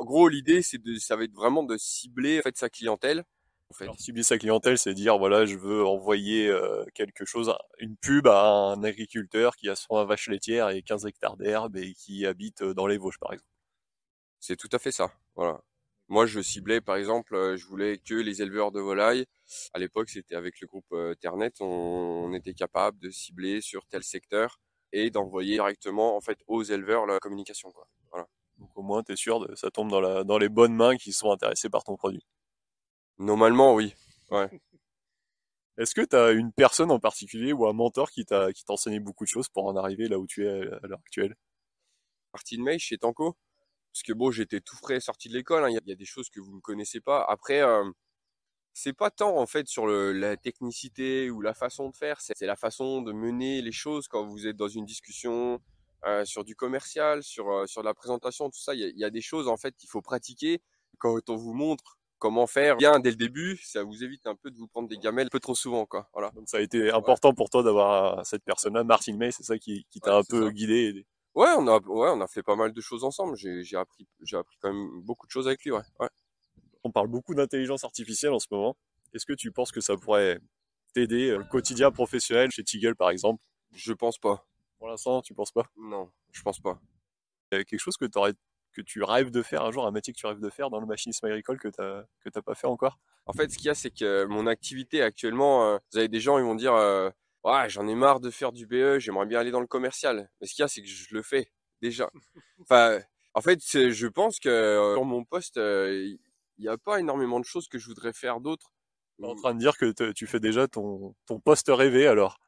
En 0.00 0.04
gros, 0.04 0.28
l'idée, 0.28 0.62
c'est 0.62 0.78
de, 0.78 0.94
ça 0.96 1.14
va 1.14 1.24
être 1.24 1.34
vraiment 1.34 1.62
de 1.62 1.76
cibler 1.76 2.38
en 2.38 2.42
fait 2.42 2.56
sa 2.56 2.70
clientèle. 2.70 3.22
En 3.68 3.74
fait. 3.74 3.84
Alors, 3.84 4.00
cibler 4.00 4.22
sa 4.22 4.38
clientèle, 4.38 4.78
c'est 4.78 4.94
dire 4.94 5.18
voilà, 5.18 5.44
je 5.44 5.56
veux 5.56 5.84
envoyer 5.84 6.48
euh, 6.48 6.84
quelque 6.94 7.26
chose, 7.26 7.54
une 7.78 7.96
pub 7.96 8.26
à 8.26 8.72
un 8.72 8.82
agriculteur 8.82 9.54
qui 9.56 9.68
a 9.68 9.76
son 9.76 10.02
vache 10.06 10.28
laitière 10.28 10.70
et 10.70 10.82
15 10.82 11.04
hectares 11.04 11.36
d'herbe 11.36 11.76
et 11.76 11.92
qui 11.92 12.24
habite 12.26 12.62
euh, 12.62 12.74
dans 12.74 12.86
les 12.86 12.96
Vosges, 12.96 13.18
par 13.18 13.32
exemple. 13.32 13.50
C'est 14.40 14.56
tout 14.56 14.70
à 14.72 14.78
fait 14.78 14.90
ça. 14.90 15.12
Voilà. 15.36 15.60
Moi, 16.10 16.26
je 16.26 16.40
ciblais, 16.40 16.82
par 16.82 16.96
exemple, 16.96 17.34
euh, 17.34 17.56
je 17.56 17.64
voulais 17.64 17.96
que 17.96 18.14
les 18.14 18.42
éleveurs 18.42 18.72
de 18.72 18.80
volailles. 18.80 19.24
À 19.72 19.78
l'époque, 19.78 20.10
c'était 20.10 20.34
avec 20.34 20.60
le 20.60 20.66
groupe 20.66 20.94
Ternet, 21.20 21.52
on, 21.60 21.64
on 21.64 22.34
était 22.34 22.52
capable 22.52 22.98
de 22.98 23.10
cibler 23.10 23.62
sur 23.62 23.86
tel 23.86 24.02
secteur 24.02 24.60
et 24.92 25.10
d'envoyer 25.10 25.54
directement 25.54 26.16
en 26.16 26.20
fait 26.20 26.38
aux 26.46 26.62
éleveurs 26.62 27.06
la 27.06 27.18
communication. 27.18 27.70
Quoi. 27.70 27.86
Voilà. 28.10 28.26
Donc 28.58 28.70
au 28.76 28.82
moins, 28.82 29.02
tu 29.02 29.12
es 29.12 29.16
sûr 29.16 29.46
que 29.46 29.54
ça 29.54 29.70
tombe 29.70 29.88
dans, 29.88 30.00
la, 30.00 30.24
dans 30.24 30.38
les 30.38 30.48
bonnes 30.48 30.74
mains 30.74 30.96
qui 30.96 31.12
sont 31.12 31.30
intéressées 31.30 31.70
par 31.70 31.84
ton 31.84 31.96
produit. 31.96 32.26
Normalement, 33.18 33.74
oui. 33.74 33.94
Ouais. 34.30 34.48
Est-ce 35.78 35.94
que 35.94 36.02
tu 36.02 36.16
as 36.16 36.32
une 36.32 36.52
personne 36.52 36.90
en 36.90 36.98
particulier 36.98 37.52
ou 37.52 37.66
un 37.66 37.72
mentor 37.72 38.10
qui 38.10 38.24
t'a 38.24 38.52
qui 38.52 38.64
enseigné 38.68 39.00
beaucoup 39.00 39.24
de 39.24 39.28
choses 39.30 39.48
pour 39.48 39.66
en 39.66 39.76
arriver 39.76 40.08
là 40.08 40.18
où 40.18 40.26
tu 40.26 40.46
es 40.46 40.50
à 40.50 40.86
l'heure 40.86 40.98
actuelle? 40.98 41.36
Partie 42.32 42.58
de 42.58 42.62
May 42.62 42.78
chez 42.78 42.98
Tanko. 42.98 43.36
Parce 43.92 44.02
que 44.02 44.12
bon, 44.12 44.30
j'étais 44.30 44.60
tout 44.60 44.76
frais 44.76 45.00
sorti 45.00 45.28
de 45.28 45.34
l'école. 45.34 45.64
Hein. 45.64 45.70
Il 45.70 45.88
y, 45.88 45.92
a 45.92 45.96
des 45.96 46.04
choses 46.04 46.30
que 46.30 46.40
vous 46.40 46.54
ne 46.54 46.60
connaissez 46.60 47.00
pas. 47.00 47.24
Après, 47.28 47.60
euh, 47.60 47.84
c'est 48.72 48.92
pas 48.92 49.10
tant 49.10 49.36
en 49.36 49.46
fait 49.46 49.66
sur 49.66 49.86
le, 49.86 50.12
la 50.12 50.36
technicité 50.36 51.30
ou 51.30 51.40
la 51.40 51.54
façon 51.54 51.90
de 51.90 51.96
faire. 51.96 52.20
C'est 52.20 52.46
la 52.46 52.56
façon 52.56 53.02
de 53.02 53.12
mener 53.12 53.62
les 53.62 53.72
choses 53.72 54.08
quand 54.08 54.24
vous 54.26 54.46
êtes 54.46 54.56
dans 54.56 54.68
une 54.68 54.84
discussion, 54.84 55.60
euh, 56.06 56.24
sur 56.24 56.44
du 56.44 56.56
commercial, 56.56 57.22
sur 57.22 57.50
euh, 57.50 57.66
sur 57.66 57.82
la 57.82 57.92
présentation, 57.94 58.48
tout 58.48 58.60
ça. 58.60 58.74
Il 58.74 58.80
y 58.80 58.84
a, 58.84 58.90
y 58.94 59.04
a, 59.04 59.10
des 59.10 59.20
choses 59.20 59.48
en 59.48 59.56
fait 59.56 59.76
qu'il 59.76 59.88
faut 59.88 60.02
pratiquer. 60.02 60.62
Quand 60.98 61.18
on 61.28 61.36
vous 61.36 61.52
montre 61.52 61.98
comment 62.18 62.46
faire 62.46 62.76
bien 62.76 63.00
dès 63.00 63.10
le 63.10 63.16
début, 63.16 63.58
ça 63.64 63.82
vous 63.82 64.04
évite 64.04 64.26
un 64.26 64.36
peu 64.36 64.50
de 64.50 64.56
vous 64.56 64.68
prendre 64.68 64.88
des 64.88 64.98
gamelles 64.98 65.26
un 65.26 65.30
peu 65.30 65.40
trop 65.40 65.54
souvent, 65.54 65.86
quoi. 65.86 66.08
Voilà. 66.12 66.30
Donc 66.30 66.48
ça 66.48 66.58
a 66.58 66.60
été 66.60 66.90
important 66.90 67.34
pour 67.34 67.50
toi 67.50 67.62
d'avoir 67.62 68.18
euh, 68.18 68.22
cette 68.24 68.44
personne-là, 68.44 68.84
Martin 68.84 69.16
May, 69.16 69.32
c'est 69.32 69.42
ça 69.42 69.58
qui, 69.58 69.86
qui 69.90 70.00
t'a 70.00 70.16
un 70.16 70.22
peu 70.22 70.50
guidé. 70.50 71.06
Ouais, 71.34 71.48
on 71.56 71.66
a 71.68 71.78
ouais, 71.78 72.10
on 72.10 72.20
a 72.20 72.26
fait 72.26 72.42
pas 72.42 72.56
mal 72.56 72.72
de 72.72 72.80
choses 72.80 73.04
ensemble. 73.04 73.36
J'ai 73.36 73.62
j'ai 73.62 73.76
appris 73.76 74.06
j'ai 74.22 74.36
appris 74.36 74.56
quand 74.60 74.72
même 74.72 75.02
beaucoup 75.02 75.26
de 75.26 75.30
choses 75.30 75.46
avec 75.46 75.64
lui, 75.64 75.70
ouais. 75.70 75.82
ouais. 76.00 76.08
On 76.82 76.90
parle 76.90 77.08
beaucoup 77.08 77.34
d'intelligence 77.34 77.84
artificielle 77.84 78.32
en 78.32 78.38
ce 78.38 78.46
moment. 78.50 78.76
Est-ce 79.12 79.26
que 79.26 79.32
tu 79.32 79.52
penses 79.52 79.70
que 79.72 79.80
ça 79.80 79.96
pourrait 79.96 80.40
t'aider 80.94 81.34
au 81.34 81.44
quotidien 81.44 81.90
professionnel 81.90 82.50
chez 82.50 82.64
Tiggle 82.64 82.96
par 82.96 83.10
exemple? 83.10 83.42
Je 83.72 83.92
pense 83.92 84.18
pas. 84.18 84.46
Pour 84.78 84.88
l'instant, 84.88 85.22
tu 85.22 85.34
penses 85.34 85.52
pas? 85.52 85.66
Non, 85.76 86.10
je 86.32 86.42
pense 86.42 86.58
pas. 86.58 86.80
Il 87.52 87.58
y 87.58 87.60
a 87.60 87.64
quelque 87.64 87.80
chose 87.80 87.96
que, 87.96 88.06
aurais, 88.16 88.32
que 88.72 88.80
tu 88.80 89.02
rêves 89.02 89.30
de 89.30 89.42
faire 89.42 89.62
un 89.62 89.70
jour, 89.70 89.86
un 89.86 89.90
métier 89.90 90.12
que 90.12 90.18
tu 90.18 90.26
rêves 90.26 90.40
de 90.40 90.50
faire 90.50 90.70
dans 90.70 90.80
le 90.80 90.86
machinisme 90.86 91.26
agricole 91.26 91.58
que 91.58 91.68
tu 91.68 91.80
n'as 91.82 92.42
pas 92.42 92.54
fait 92.54 92.66
encore? 92.66 92.98
En 93.26 93.32
fait, 93.32 93.50
ce 93.50 93.58
qu'il 93.58 93.66
y 93.66 93.70
a, 93.70 93.74
c'est 93.74 93.90
que 93.90 94.24
mon 94.24 94.46
activité 94.46 95.02
actuellement, 95.02 95.66
euh, 95.66 95.78
vous 95.92 95.98
avez 95.98 96.08
des 96.08 96.20
gens, 96.20 96.38
ils 96.38 96.44
vont 96.44 96.54
dire 96.54 96.74
euh, 96.74 97.10
Ouais, 97.44 97.68
j'en 97.68 97.88
ai 97.88 97.94
marre 97.94 98.20
de 98.20 98.30
faire 98.30 98.52
du 98.52 98.66
BE, 98.66 98.98
j'aimerais 98.98 99.26
bien 99.26 99.40
aller 99.40 99.50
dans 99.50 99.60
le 99.60 99.66
commercial. 99.66 100.30
Mais 100.40 100.46
ce 100.46 100.54
qu'il 100.54 100.62
y 100.62 100.64
a, 100.64 100.68
c'est 100.68 100.82
que 100.82 100.88
je 100.88 101.14
le 101.14 101.22
fais 101.22 101.50
déjà. 101.80 102.10
enfin, 102.60 103.00
en 103.34 103.40
fait, 103.40 103.60
je 103.62 104.06
pense 104.06 104.38
que 104.38 104.48
euh, 104.48 104.94
sur 104.94 105.04
mon 105.04 105.24
poste, 105.24 105.56
il 105.56 106.18
n'y 106.58 106.68
a 106.68 106.76
pas 106.76 107.00
énormément 107.00 107.40
de 107.40 107.44
choses 107.44 107.68
que 107.68 107.78
je 107.78 107.86
voudrais 107.86 108.12
faire 108.12 108.40
d'autres. 108.40 108.72
Tu 109.18 109.24
es 109.24 109.28
en 109.28 109.36
train 109.36 109.54
de 109.54 109.58
dire 109.58 109.76
que 109.76 110.12
tu 110.12 110.26
fais 110.26 110.40
déjà 110.40 110.68
ton, 110.68 111.14
ton 111.26 111.40
poste 111.40 111.68
rêvé 111.68 112.06
alors 112.06 112.38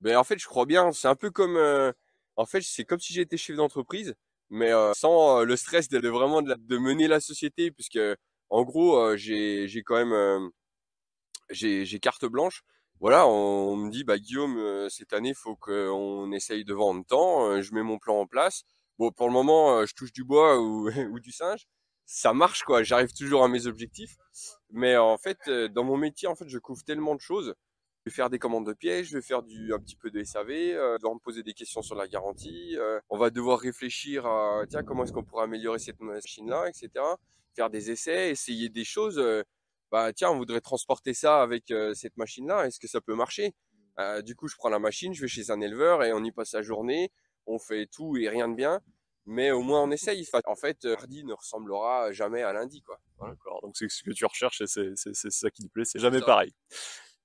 ben 0.00 0.16
en 0.16 0.24
fait, 0.24 0.38
je 0.38 0.46
crois 0.46 0.66
bien. 0.66 0.92
C'est 0.92 1.08
un 1.08 1.14
peu 1.14 1.30
comme, 1.30 1.56
euh, 1.56 1.92
en 2.36 2.46
fait, 2.46 2.62
c'est 2.62 2.84
comme 2.84 3.00
si 3.00 3.12
j'étais 3.12 3.36
chef 3.36 3.56
d'entreprise, 3.56 4.14
mais 4.50 4.72
euh, 4.72 4.92
sans 4.94 5.40
euh, 5.40 5.44
le 5.44 5.56
stress 5.56 5.88
de, 5.88 6.08
vraiment 6.08 6.42
de, 6.42 6.54
de, 6.54 6.78
mener 6.78 7.08
la 7.08 7.20
société, 7.20 7.70
puisque 7.70 7.98
en 8.50 8.64
gros, 8.64 9.16
j'ai 9.16 9.68
j'ai 9.68 9.82
quand 9.82 10.04
même 10.04 10.50
j'ai 11.50 11.84
j'ai 11.86 12.00
carte 12.00 12.24
blanche. 12.26 12.62
Voilà, 13.00 13.26
on, 13.26 13.76
me 13.76 13.90
dit 13.90 14.04
bah 14.04 14.18
Guillaume, 14.18 14.88
cette 14.90 15.12
année, 15.12 15.34
faut 15.34 15.56
qu'on 15.56 16.30
essaye 16.32 16.64
de 16.64 16.74
vendre 16.74 17.04
tant. 17.06 17.60
je 17.60 17.74
mets 17.74 17.82
mon 17.82 17.98
plan 17.98 18.20
en 18.20 18.26
place. 18.26 18.64
Bon, 18.98 19.10
pour 19.10 19.26
le 19.26 19.32
moment, 19.32 19.84
je 19.86 19.94
touche 19.94 20.12
du 20.12 20.24
bois 20.24 20.58
ou, 20.60 20.90
ou 20.90 21.20
du 21.20 21.32
singe. 21.32 21.66
Ça 22.06 22.34
marche 22.34 22.62
quoi. 22.64 22.82
J'arrive 22.82 23.12
toujours 23.12 23.44
à 23.44 23.48
mes 23.48 23.66
objectifs. 23.66 24.16
Mais 24.70 24.96
en 24.96 25.16
fait, 25.18 25.48
dans 25.48 25.84
mon 25.84 25.96
métier, 25.96 26.28
en 26.28 26.34
fait, 26.34 26.48
je 26.48 26.58
couvre 26.58 26.84
tellement 26.84 27.14
de 27.14 27.20
choses 27.20 27.54
je 28.04 28.10
vais 28.10 28.14
faire 28.14 28.30
des 28.30 28.38
commandes 28.38 28.66
de 28.66 28.72
pièges, 28.72 29.08
je 29.08 29.18
vais 29.18 29.22
faire 29.22 29.42
du, 29.42 29.74
un 29.74 29.78
petit 29.78 29.96
peu 29.96 30.10
de 30.10 30.22
SAV, 30.24 30.50
euh, 30.50 30.96
devoir 30.96 31.14
me 31.14 31.20
poser 31.20 31.42
des 31.42 31.52
questions 31.52 31.82
sur 31.82 31.94
la 31.94 32.08
garantie. 32.08 32.76
Euh, 32.78 32.98
on 33.10 33.18
va 33.18 33.30
devoir 33.30 33.58
réfléchir 33.58 34.24
à 34.26 34.62
tiens 34.68 34.82
comment 34.82 35.04
est-ce 35.04 35.12
qu'on 35.12 35.24
pourrait 35.24 35.44
améliorer 35.44 35.78
cette 35.78 36.00
machine-là, 36.00 36.68
etc. 36.68 37.04
Faire 37.54 37.68
des 37.68 37.90
essais, 37.90 38.30
essayer 38.30 38.70
des 38.70 38.84
choses. 38.84 39.18
Euh, 39.18 39.42
bah 39.90 40.12
tiens, 40.12 40.30
on 40.30 40.36
voudrait 40.36 40.60
transporter 40.60 41.14
ça 41.14 41.42
avec 41.42 41.70
euh, 41.70 41.94
cette 41.94 42.16
machine-là. 42.16 42.66
Est-ce 42.66 42.78
que 42.78 42.88
ça 42.88 43.00
peut 43.00 43.14
marcher? 43.14 43.54
Euh, 43.98 44.22
Du 44.22 44.36
coup, 44.36 44.48
je 44.48 44.56
prends 44.56 44.68
la 44.68 44.78
machine, 44.78 45.12
je 45.12 45.20
vais 45.20 45.28
chez 45.28 45.50
un 45.50 45.60
éleveur 45.60 46.04
et 46.04 46.12
on 46.12 46.22
y 46.22 46.30
passe 46.30 46.52
la 46.52 46.62
journée. 46.62 47.10
On 47.46 47.58
fait 47.58 47.86
tout 47.86 48.16
et 48.16 48.28
rien 48.28 48.48
de 48.48 48.54
bien, 48.54 48.80
mais 49.26 49.50
au 49.50 49.62
moins 49.62 49.82
on 49.82 49.90
essaye. 49.90 50.26
En 50.46 50.54
fait, 50.54 50.84
mardi 50.84 51.24
ne 51.24 51.32
ressemblera 51.32 52.12
jamais 52.12 52.42
à 52.42 52.52
lundi, 52.52 52.82
quoi. 52.82 53.00
D'accord. 53.20 53.60
Donc 53.62 53.76
c'est 53.76 53.88
ce 53.88 54.02
que 54.02 54.12
tu 54.12 54.24
recherches 54.24 54.60
et 54.60 54.66
c'est 54.66 55.30
ça 55.30 55.50
qui 55.50 55.64
te 55.64 55.68
plaît. 55.68 55.84
C'est 55.84 55.98
jamais 55.98 56.20
pareil. 56.20 56.54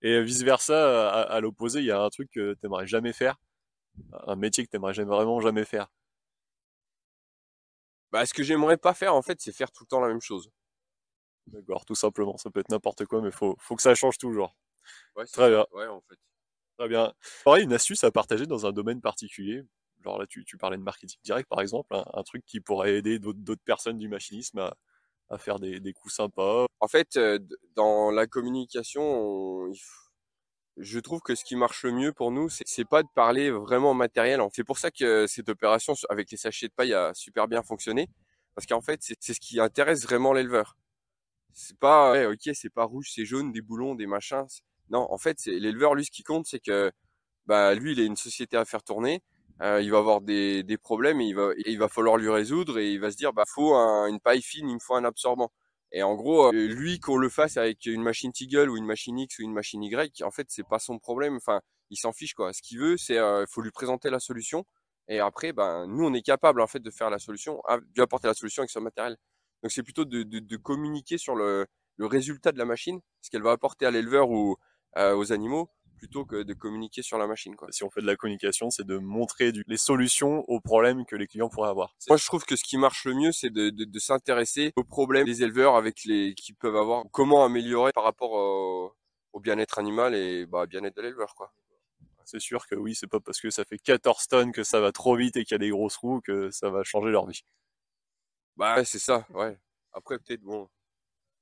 Et 0.01 0.22
vice 0.24 0.43
versa, 0.43 1.10
à, 1.10 1.39
l'opposé, 1.39 1.79
il 1.79 1.86
y 1.86 1.91
a 1.91 2.01
un 2.01 2.10
truc 2.10 2.29
que 2.31 2.53
t'aimerais 2.55 2.88
jamais 2.88 3.13
faire, 3.13 3.38
un 4.27 4.36
métier 4.36 4.65
que 4.65 4.69
t'aimerais 4.69 4.93
vraiment 4.93 5.41
jamais 5.41 5.65
faire? 5.65 5.88
Bah, 8.12 8.25
ce 8.25 8.34
que 8.34 8.43
j'aimerais 8.43 8.77
pas 8.77 8.93
faire, 8.93 9.15
en 9.15 9.22
fait, 9.22 9.41
c'est 9.41 9.51
faire 9.51 9.72
tout 9.72 9.84
le 9.84 9.88
temps 9.88 10.00
la 10.00 10.07
même 10.07 10.22
chose. 10.22 10.50
D'accord, 11.47 11.85
tout 11.85 11.95
simplement. 11.95 12.37
Ça 12.37 12.49
peut 12.49 12.59
être 12.59 12.69
n'importe 12.69 13.05
quoi, 13.05 13.21
mais 13.21 13.31
faut, 13.31 13.55
faut 13.59 13.75
que 13.75 13.81
ça 13.81 13.95
change 13.95 14.17
toujours. 14.17 14.55
Ouais, 15.15 15.25
Très 15.25 15.49
bien. 15.49 15.65
Ouais, 15.71 15.87
en 15.87 16.01
fait. 16.01 16.15
Très 16.77 16.87
bien. 16.89 17.13
Pareil, 17.43 17.63
une 17.63 17.73
astuce 17.73 18.03
à 18.03 18.11
partager 18.11 18.45
dans 18.45 18.65
un 18.65 18.71
domaine 18.71 19.01
particulier. 19.01 19.63
Genre 20.03 20.19
là, 20.19 20.27
tu, 20.27 20.43
tu 20.45 20.57
parlais 20.57 20.77
de 20.77 20.83
marketing 20.83 21.19
direct, 21.23 21.49
par 21.49 21.61
exemple, 21.61 21.87
un, 21.91 22.23
truc 22.23 22.45
qui 22.45 22.59
pourrait 22.59 22.95
aider 22.95 23.17
d'autres 23.19 23.63
personnes 23.63 23.97
du 23.97 24.07
machinisme 24.09 24.59
à, 24.59 24.75
à 25.29 25.37
faire 25.37 25.59
des, 25.59 25.79
des 25.79 25.93
coups 25.93 26.13
sympas. 26.13 26.65
En 26.79 26.87
fait, 26.87 27.17
euh, 27.17 27.39
dans 27.75 28.11
la 28.11 28.27
communication, 28.27 29.71
je 30.77 30.99
trouve 30.99 31.21
que 31.21 31.35
ce 31.35 31.43
qui 31.43 31.55
marche 31.55 31.83
le 31.83 31.91
mieux 31.91 32.11
pour 32.11 32.31
nous, 32.31 32.49
c'est 32.49 32.85
pas 32.85 33.03
de 33.03 33.07
parler 33.15 33.49
vraiment 33.51 33.93
matériel. 33.93 34.41
C'est 34.53 34.63
pour 34.63 34.77
ça 34.77 34.91
que 34.91 35.25
cette 35.27 35.49
opération 35.49 35.93
avec 36.09 36.29
les 36.31 36.37
sachets 36.37 36.67
de 36.67 36.73
paille 36.73 36.93
a 36.93 37.13
super 37.13 37.47
bien 37.47 37.63
fonctionné, 37.63 38.09
parce 38.53 38.67
qu'en 38.67 38.81
fait, 38.81 38.99
c'est 39.01 39.33
ce 39.33 39.39
qui 39.39 39.59
intéresse 39.59 40.03
vraiment 40.03 40.33
l'éleveur. 40.33 40.75
C'est 41.55 41.77
pas, 41.79 42.12
ouais, 42.12 42.25
ok, 42.27 42.51
c'est 42.53 42.69
pas 42.69 42.83
rouge, 42.83 43.12
c'est 43.13 43.25
jaune, 43.25 43.51
des 43.51 43.62
boulons, 43.62 43.95
des 43.95 44.07
machins. 44.07 44.45
Non, 44.89 45.07
en 45.12 45.17
fait, 45.17 45.45
l'éleveur, 45.47 45.95
lui, 45.95 46.05
ce 46.05 46.12
qui 46.12 46.24
compte, 46.24 46.45
c'est 46.45 46.59
que, 46.59 46.91
bah, 47.47 47.74
lui, 47.75 47.93
il 47.93 48.00
a 48.01 48.03
une 48.03 48.15
société 48.17 48.57
à 48.57 48.65
faire 48.65 48.83
tourner 48.83 49.24
euh, 49.62 49.81
il 49.81 49.89
va 49.91 50.00
avoir 50.00 50.21
des, 50.21 50.63
des 50.63 50.77
problèmes 50.77 51.21
et 51.21 51.25
il 51.27 51.35
va, 51.35 51.51
il 51.65 51.77
va 51.79 51.88
falloir 51.88 52.17
lui 52.17 52.29
résoudre 52.29 52.77
et 52.77 52.91
il 52.91 53.00
va 53.00 53.09
se 53.12 53.15
dire 53.17 53.31
bah 53.33 53.45
faut 53.47 53.74
une 53.74 54.19
paille 54.19 54.41
fine, 54.41 54.69
il 54.69 54.75
me 54.75 54.79
faut 54.79 54.95
un 54.95 55.05
absorbant. 55.05 55.51
Et 55.93 56.03
en 56.03 56.13
gros, 56.15 56.47
euh, 56.47 56.67
lui 56.67 57.00
qu'on 57.00 57.17
le 57.17 57.29
fasse 57.29 57.55
avec 57.55 57.85
une 57.85 58.01
machine 58.03 58.33
Tiggle 58.33 58.69
ou 58.69 58.75
une 58.77 58.85
machine 58.85 59.17
X 59.17 59.39
ou 59.39 59.43
une 59.43 59.53
machine 59.53 59.81
Y, 59.81 60.24
en 60.24 60.31
fait 60.31 60.47
c'est 60.50 60.67
pas 60.67 60.79
son 60.79 61.00
problème. 61.00 61.38
Enfin, 61.38 61.62
il 61.89 61.97
s'en 61.97 62.12
fiche 62.12 62.33
quoi. 62.33 62.51
Ce 62.51 62.62
qu'il 62.62 62.79
veut, 62.79 62.97
c'est 62.97 63.17
euh, 63.17 63.45
faut 63.50 63.62
lui 63.62 63.71
présenter 63.71 64.09
la 64.09 64.19
solution 64.19 64.65
et 65.07 65.19
après 65.19 65.53
ben 65.53 65.88
nous 65.88 66.03
on 66.05 66.13
est 66.13 66.21
capable 66.24 66.59
en 66.62 66.67
fait 66.67 66.79
de 66.81 66.91
faire 66.91 67.09
la 67.09 67.19
solution, 67.19 67.62
de 67.69 67.85
lui 67.95 68.01
apporter 68.01 68.27
la 68.27 68.33
solution 68.33 68.62
avec 68.62 68.71
son 68.71 68.81
matériel. 68.81 69.15
Donc 69.65 69.72
c'est 69.72 69.81
plutôt 69.81 70.05
de, 70.05 70.22
de, 70.22 70.38
de, 70.38 70.57
communiquer 70.57 71.17
sur 71.17 71.36
le 71.36 71.65
le 71.98 72.05
résultat 72.05 72.51
de 72.51 72.60
la 72.60 72.65
machine, 72.65 73.00
ce 73.22 73.31
qu'elle 73.31 73.41
va 73.41 73.51
apporter 73.51 73.88
à 73.88 73.91
l'éleveur 73.91 74.29
ou 74.29 74.57
aux 74.98 75.34
animaux, 75.34 75.69
plutôt 75.98 76.24
que 76.24 76.43
de 76.43 76.53
communiquer 76.53 77.01
sur 77.01 77.17
la 77.17 77.27
machine. 77.27 77.55
Quoi. 77.55 77.67
Si 77.72 77.84
on 77.84 77.89
fait 77.89 78.00
de 78.00 78.05
la 78.05 78.15
communication, 78.15 78.69
c'est 78.69 78.86
de 78.86 78.98
montrer 78.98 79.51
les 79.67 79.77
solutions 79.77 80.45
aux 80.48 80.62
problèmes 80.62 81.05
que 81.05 81.17
les 81.17 81.27
clients 81.27 81.50
pourraient 81.50 81.69
avoir. 81.69 81.95
Moi, 82.07 82.17
je 82.17 82.25
trouve 82.25 82.45
que 82.45 82.55
ce 82.55 82.63
qui 82.63 82.77
marche 82.77 83.05
le 83.05 83.13
mieux, 83.13 83.31
c'est 83.34 83.50
de, 83.50 84.00
s'intéresser 84.00 84.72
aux 84.75 84.84
problèmes 84.84 85.25
des 85.25 85.43
éleveurs 85.43 85.75
avec 85.75 86.05
les 86.05 86.34
qui 86.36 86.53
peuvent 86.53 86.77
avoir, 86.77 87.03
comment 87.12 87.43
améliorer 87.43 87.91
par 87.91 88.03
rapport 88.03 88.31
au, 88.31 88.93
bien-être 89.41 89.79
animal 89.79 90.15
et 90.15 90.45
bah, 90.45 90.65
bien-être 90.65 90.95
de 90.95 91.01
l'éleveur. 91.01 91.36
quoi. 91.36 91.51
C'est 92.24 92.39
sûr 92.39 92.67
que 92.67 92.75
oui, 92.75 92.95
c'est 92.95 93.07
pas 93.07 93.19
parce 93.19 93.41
que 93.41 93.50
ça 93.50 93.65
fait 93.65 93.77
14 93.77 94.27
tonnes 94.27 94.51
que 94.53 94.63
ça 94.63 94.79
va 94.79 94.93
trop 94.93 95.17
vite 95.17 95.36
et 95.36 95.43
qu'il 95.43 95.55
y 95.55 95.55
a 95.55 95.60
des 95.60 95.69
grosses 95.69 95.98
roues 95.98 96.22
que 96.22 96.51
ça 96.51 96.69
va 96.69 96.84
changer 96.84 97.10
leur 97.10 97.27
vie. 97.27 97.43
Bah 98.57 98.83
c'est 98.85 99.00
ça, 99.00 99.25
ouais. 99.31 99.57
Après 99.91 100.17
peut-être 100.19 100.41
bon, 100.41 100.69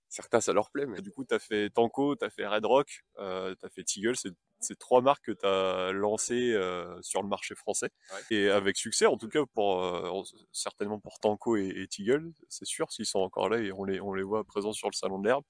certains 0.10 0.42
ça 0.42 0.54
leur 0.54 0.72
plaît, 0.72 0.86
mais 0.86 1.02
du 1.02 1.12
coup 1.12 1.26
tu 1.26 1.34
as 1.34 1.40
fait 1.40 1.70
Tanko, 1.70 2.16
tu 2.16 2.26
as 2.26 2.30
fait 2.30 2.48
Red 2.48 2.66
Rock, 2.66 3.04
euh, 3.18 3.56
tu 3.60 3.66
as 3.66 3.70
fait 3.70 3.84
Teagle, 3.84 4.16
c'est 4.16 4.80
trois 4.80 5.02
marques 5.02 5.26
que 5.26 5.32
tu 5.32 5.46
as 5.46 5.92
lancées 5.92 6.54
euh, 6.54 7.02
sur 7.02 7.22
le 7.22 7.28
marché 7.28 7.56
français 7.56 7.90
et 8.32 8.50
avec 8.50 8.78
succès 8.78 9.06
en 9.06 9.18
tout 9.18 9.28
cas 9.28 9.46
pour 9.54 9.84
euh, 9.84 10.24
certainement 10.52 11.00
pour 11.00 11.20
Tanko 11.20 11.58
et, 11.58 11.68
et 11.68 11.88
Teagle, 11.88 12.32
c'est 12.50 12.66
sûr 12.66 12.92
s'ils 12.92 13.06
sont 13.06 13.20
encore 13.20 13.50
là 13.50 13.60
et 13.60 13.72
on 13.72 13.84
les 13.84 14.00
on 14.00 14.14
les 14.14 14.24
voit 14.24 14.44
présents 14.44 14.74
sur 14.74 14.90
le 14.90 14.96
salon 14.96 15.20
de 15.20 15.28
l'herbe. 15.28 15.44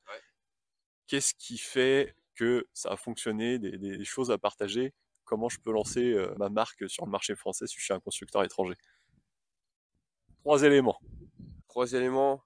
Qu'est-ce 1.08 1.34
qui 1.34 1.58
fait 1.58 2.16
que 2.36 2.68
ça 2.74 2.92
a 2.92 2.98
fonctionné, 2.98 3.60
des, 3.60 3.78
des 3.78 4.04
choses 4.06 4.32
à 4.32 4.38
partager? 4.38 4.94
Comment 5.26 5.50
je 5.50 5.60
peux 5.60 5.72
lancer 5.72 6.14
euh, 6.14 6.34
ma 6.38 6.50
marque 6.50 6.90
sur 6.90 7.06
le 7.06 7.12
marché 7.12 7.36
français 7.36 7.68
si 7.68 7.78
je 7.78 7.84
suis 7.84 7.94
un 7.94 8.00
constructeur 8.00 8.44
étranger? 8.44 8.76
Trois 10.44 10.64
éléments. 10.64 11.00
Trois 11.74 11.94
éléments. 11.94 12.40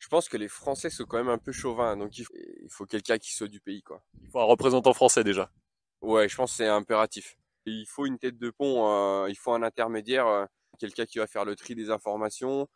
Je 0.00 0.08
pense 0.08 0.28
que 0.28 0.36
les 0.36 0.48
Français 0.48 0.90
sont 0.90 1.04
quand 1.04 1.18
même 1.18 1.28
un 1.28 1.38
peu 1.38 1.52
chauvins, 1.52 1.96
donc 1.96 2.18
il 2.18 2.26
faut, 2.68 2.86
quelqu'un 2.86 3.18
qui 3.18 3.32
soit 3.32 3.46
du 3.46 3.60
pays, 3.60 3.84
quoi. 3.84 4.02
Il 4.20 4.28
faut 4.28 4.40
un 4.40 4.44
représentant 4.44 4.92
français 4.92 5.22
déjà. 5.22 5.52
Ouais, 6.00 6.28
je 6.28 6.34
pense 6.34 6.50
que 6.50 6.56
c'est 6.56 6.66
impératif. 6.66 7.36
Il 7.66 7.86
faut 7.86 8.04
une 8.04 8.18
tête 8.18 8.36
de 8.36 8.50
pont, 8.50 8.90
euh, 8.90 9.30
il 9.30 9.36
faut 9.36 9.52
un 9.52 9.62
intermédiaire, 9.62 10.26
euh, 10.26 10.44
quelqu'un 10.80 11.06
qui 11.06 11.18
va 11.18 11.28
faire 11.28 11.44
le 11.44 11.54
tri 11.54 11.76
des 11.76 11.90
informations, 11.90 12.66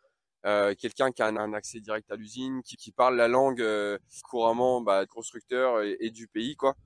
quelqu'un 0.43 1.11
qui 1.11 1.21
a 1.21 1.27
un, 1.27 1.53
accès 1.53 1.81
direct 1.81 2.09
à 2.09 2.15
l'usine, 2.15 2.61
qui, 2.63 2.91
parle 2.93 3.17
la 3.17 3.27
langue 3.27 3.61
couramment 4.23 4.79
bah, 4.79 5.05
constructeur 5.05 5.81
et, 5.81 5.97
et, 5.99 6.11
du 6.11 6.29
pays, 6.29 6.55
quoi. 6.55 6.77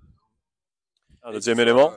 Un 1.21 1.33
deuxième 1.33 1.59
élément 1.59 1.93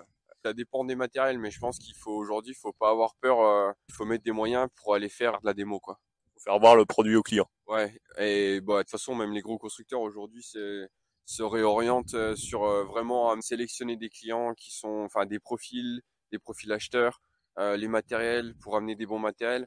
ça 0.46 0.52
dépend 0.52 0.84
des 0.84 0.94
matériels, 0.94 1.40
mais 1.40 1.50
je 1.50 1.58
pense 1.58 1.76
qu'il 1.76 1.96
faut 1.96 2.12
aujourd'hui, 2.12 2.52
il 2.52 2.56
faut 2.56 2.72
pas 2.72 2.90
avoir 2.90 3.16
peur. 3.16 3.40
Euh, 3.40 3.72
il 3.88 3.94
faut 3.94 4.04
mettre 4.04 4.22
des 4.22 4.30
moyens 4.30 4.68
pour 4.76 4.94
aller 4.94 5.08
faire 5.08 5.40
de 5.40 5.46
la 5.46 5.54
démo, 5.54 5.80
quoi. 5.80 5.98
Faire 6.46 6.58
voir 6.58 6.76
le 6.76 6.86
produit 6.86 7.16
au 7.16 7.22
client. 7.22 7.48
Ouais. 7.66 7.92
Et 8.18 8.60
bah 8.60 8.78
de 8.78 8.82
toute 8.82 8.90
façon, 8.90 9.14
même 9.14 9.32
les 9.32 9.42
gros 9.42 9.58
constructeurs 9.58 10.00
aujourd'hui, 10.00 10.42
se 10.42 11.42
réorientent 11.42 12.14
euh, 12.14 12.36
sur 12.36 12.64
euh, 12.64 12.84
vraiment 12.84 13.30
à 13.32 13.40
sélectionner 13.40 13.96
des 13.96 14.08
clients 14.08 14.54
qui 14.54 14.72
sont, 14.72 15.02
enfin, 15.04 15.26
des 15.26 15.40
profils, 15.40 16.00
des 16.32 16.38
profils 16.38 16.72
acheteurs, 16.72 17.20
les 17.58 17.88
matériels 17.88 18.54
pour 18.60 18.76
amener 18.76 18.96
des 18.96 19.06
bons 19.06 19.18
matériels. 19.18 19.66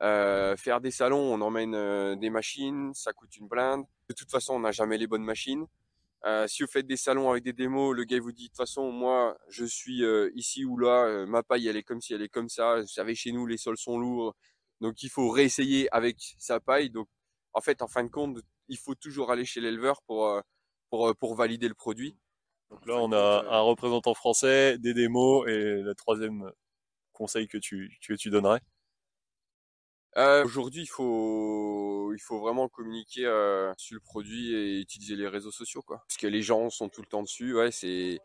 faire 0.00 0.80
des 0.80 0.92
salons, 0.92 1.34
on 1.34 1.40
emmène 1.40 2.18
des 2.20 2.30
machines, 2.30 2.94
ça 2.94 3.12
coûte 3.12 3.36
une 3.36 3.48
blinde. 3.48 3.84
De 4.08 4.14
toute 4.14 4.30
façon, 4.30 4.54
on 4.54 4.60
n'a 4.60 4.70
jamais 4.70 4.96
les 4.96 5.08
bonnes 5.08 5.24
machines. 5.24 5.66
Euh, 6.26 6.46
si 6.48 6.62
vous 6.62 6.68
faites 6.68 6.86
des 6.86 6.96
salons 6.96 7.30
avec 7.30 7.44
des 7.44 7.52
démos, 7.52 7.94
le 7.94 8.02
gars 8.04 8.18
vous 8.18 8.32
dit 8.32 8.44
de 8.44 8.48
toute 8.48 8.56
façon 8.56 8.90
moi 8.90 9.38
je 9.48 9.64
suis 9.64 10.02
euh, 10.02 10.30
ici 10.34 10.64
ou 10.64 10.76
là, 10.76 11.04
euh, 11.04 11.26
ma 11.26 11.44
paille 11.44 11.68
elle 11.68 11.76
est 11.76 11.84
comme 11.84 12.00
si 12.00 12.14
elle 12.14 12.22
est 12.22 12.28
comme 12.28 12.48
ça. 12.48 12.80
Vous 12.80 12.86
savez 12.88 13.14
chez 13.14 13.30
nous 13.30 13.46
les 13.46 13.58
sols 13.58 13.76
sont 13.76 13.98
lourds, 13.98 14.34
donc 14.80 15.02
il 15.02 15.10
faut 15.10 15.30
réessayer 15.30 15.88
avec 15.94 16.16
sa 16.38 16.60
paille. 16.60 16.90
Donc 16.90 17.08
en 17.52 17.60
fait 17.60 17.82
en 17.82 17.88
fin 17.88 18.04
de 18.04 18.10
compte 18.10 18.38
il 18.68 18.78
faut 18.78 18.94
toujours 18.94 19.30
aller 19.30 19.44
chez 19.44 19.60
l'éleveur 19.60 20.02
pour 20.02 20.40
pour 20.90 21.14
pour 21.16 21.34
valider 21.36 21.68
le 21.68 21.74
produit. 21.74 22.16
Donc 22.70 22.86
là 22.86 22.96
on 22.96 23.12
a 23.12 23.44
un 23.50 23.60
représentant 23.60 24.14
français, 24.14 24.78
des 24.78 24.94
démos 24.94 25.48
et 25.48 25.82
le 25.82 25.94
troisième 25.94 26.50
conseil 27.12 27.48
que 27.48 27.58
tu 27.58 27.98
que 28.06 28.14
tu 28.14 28.30
donnerais. 28.30 28.60
Euh, 30.16 30.44
Aujourd'hui, 30.44 30.82
il 30.82 30.86
faut, 30.86 32.12
il 32.14 32.20
faut 32.20 32.40
vraiment 32.40 32.68
communiquer 32.68 33.26
euh, 33.26 33.72
sur 33.76 33.94
le 33.94 34.00
produit 34.00 34.54
et 34.54 34.80
utiliser 34.80 35.14
les 35.14 35.28
réseaux 35.28 35.50
sociaux, 35.50 35.82
quoi. 35.82 35.98
Parce 36.08 36.16
que 36.16 36.26
les 36.26 36.40
gens 36.40 36.70
sont 36.70 36.88
tout 36.88 37.02
le 37.02 37.06
temps 37.06 37.22
dessus. 37.22 37.54
Ouais, 37.54 37.70
c'est, 37.70 38.20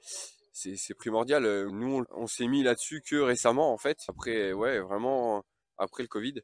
c'est, 0.54 0.78
c'est 0.78 0.94
primordial. 0.94 1.46
Euh, 1.46 1.70
nous, 1.70 2.06
on, 2.12 2.28
s'est 2.28 2.48
mis 2.48 2.64
là-dessus 2.64 3.02
que 3.02 3.18
récemment, 3.18 3.74
en 3.74 3.78
fait. 3.78 3.98
Après, 4.08 4.54
ouais, 4.54 4.80
vraiment 4.80 5.44
après 5.82 6.04
le 6.04 6.08
Covid, 6.08 6.36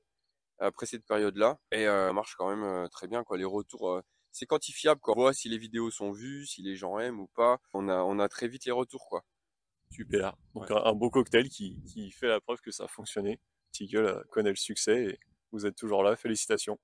après 0.59 0.85
cette 0.85 1.05
période-là, 1.05 1.59
et 1.71 1.87
euh, 1.87 2.07
ça 2.07 2.13
marche 2.13 2.35
quand 2.35 2.49
même 2.49 2.63
euh, 2.63 2.87
très 2.87 3.07
bien, 3.07 3.23
quoi. 3.23 3.37
Les 3.37 3.45
retours, 3.45 4.01
c'est 4.31 4.45
quantifiable, 4.45 4.99
quoi. 4.99 5.13
On 5.15 5.21
voit 5.21 5.33
si 5.33 5.47
les 5.49 5.57
vidéos 5.57 5.91
sont 5.91 6.11
vues, 6.11 6.45
si 6.45 6.61
les 6.61 6.75
gens 6.75 6.99
aiment 6.99 7.19
ou 7.19 7.27
pas. 7.27 7.59
On 7.73 7.87
a, 7.87 7.97
on 8.03 8.19
a 8.19 8.27
très 8.27 8.47
vite 8.47 8.65
les 8.65 8.71
retours, 8.71 9.07
quoi. 9.07 9.23
Super. 9.91 10.35
Donc 10.53 10.69
un, 10.69 10.93
beau 10.93 11.09
cocktail 11.09 11.49
qui, 11.49 11.81
qui 11.85 12.11
fait 12.11 12.27
la 12.27 12.41
preuve 12.41 12.59
que 12.61 12.71
ça 12.71 12.85
a 12.85 12.87
fonctionné. 12.87 13.39
Tiggle 13.71 14.25
connaît 14.31 14.49
le 14.49 14.55
succès 14.55 15.05
et 15.05 15.19
vous 15.51 15.65
êtes 15.65 15.75
toujours 15.75 16.03
là, 16.03 16.15
félicitations. 16.15 16.77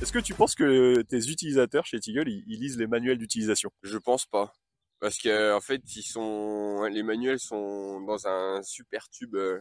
Est-ce 0.00 0.12
que 0.12 0.20
tu 0.20 0.32
penses 0.32 0.54
que 0.54 1.02
tes 1.02 1.28
utilisateurs 1.28 1.84
chez 1.84 1.98
Tiggle, 1.98 2.28
ils, 2.28 2.60
lisent 2.60 2.78
les 2.78 2.86
manuels 2.86 3.18
d'utilisation? 3.18 3.70
Je 3.82 3.98
pense 3.98 4.26
pas. 4.26 4.52
Parce 5.00 5.18
qu'en 5.18 5.56
en 5.56 5.60
fait, 5.60 5.82
ils 5.96 6.02
sont, 6.02 6.84
les 6.84 7.02
manuels 7.02 7.38
sont 7.38 8.00
dans 8.00 8.26
un 8.26 8.62
super 8.62 9.08
tube 9.10 9.36
euh, 9.36 9.60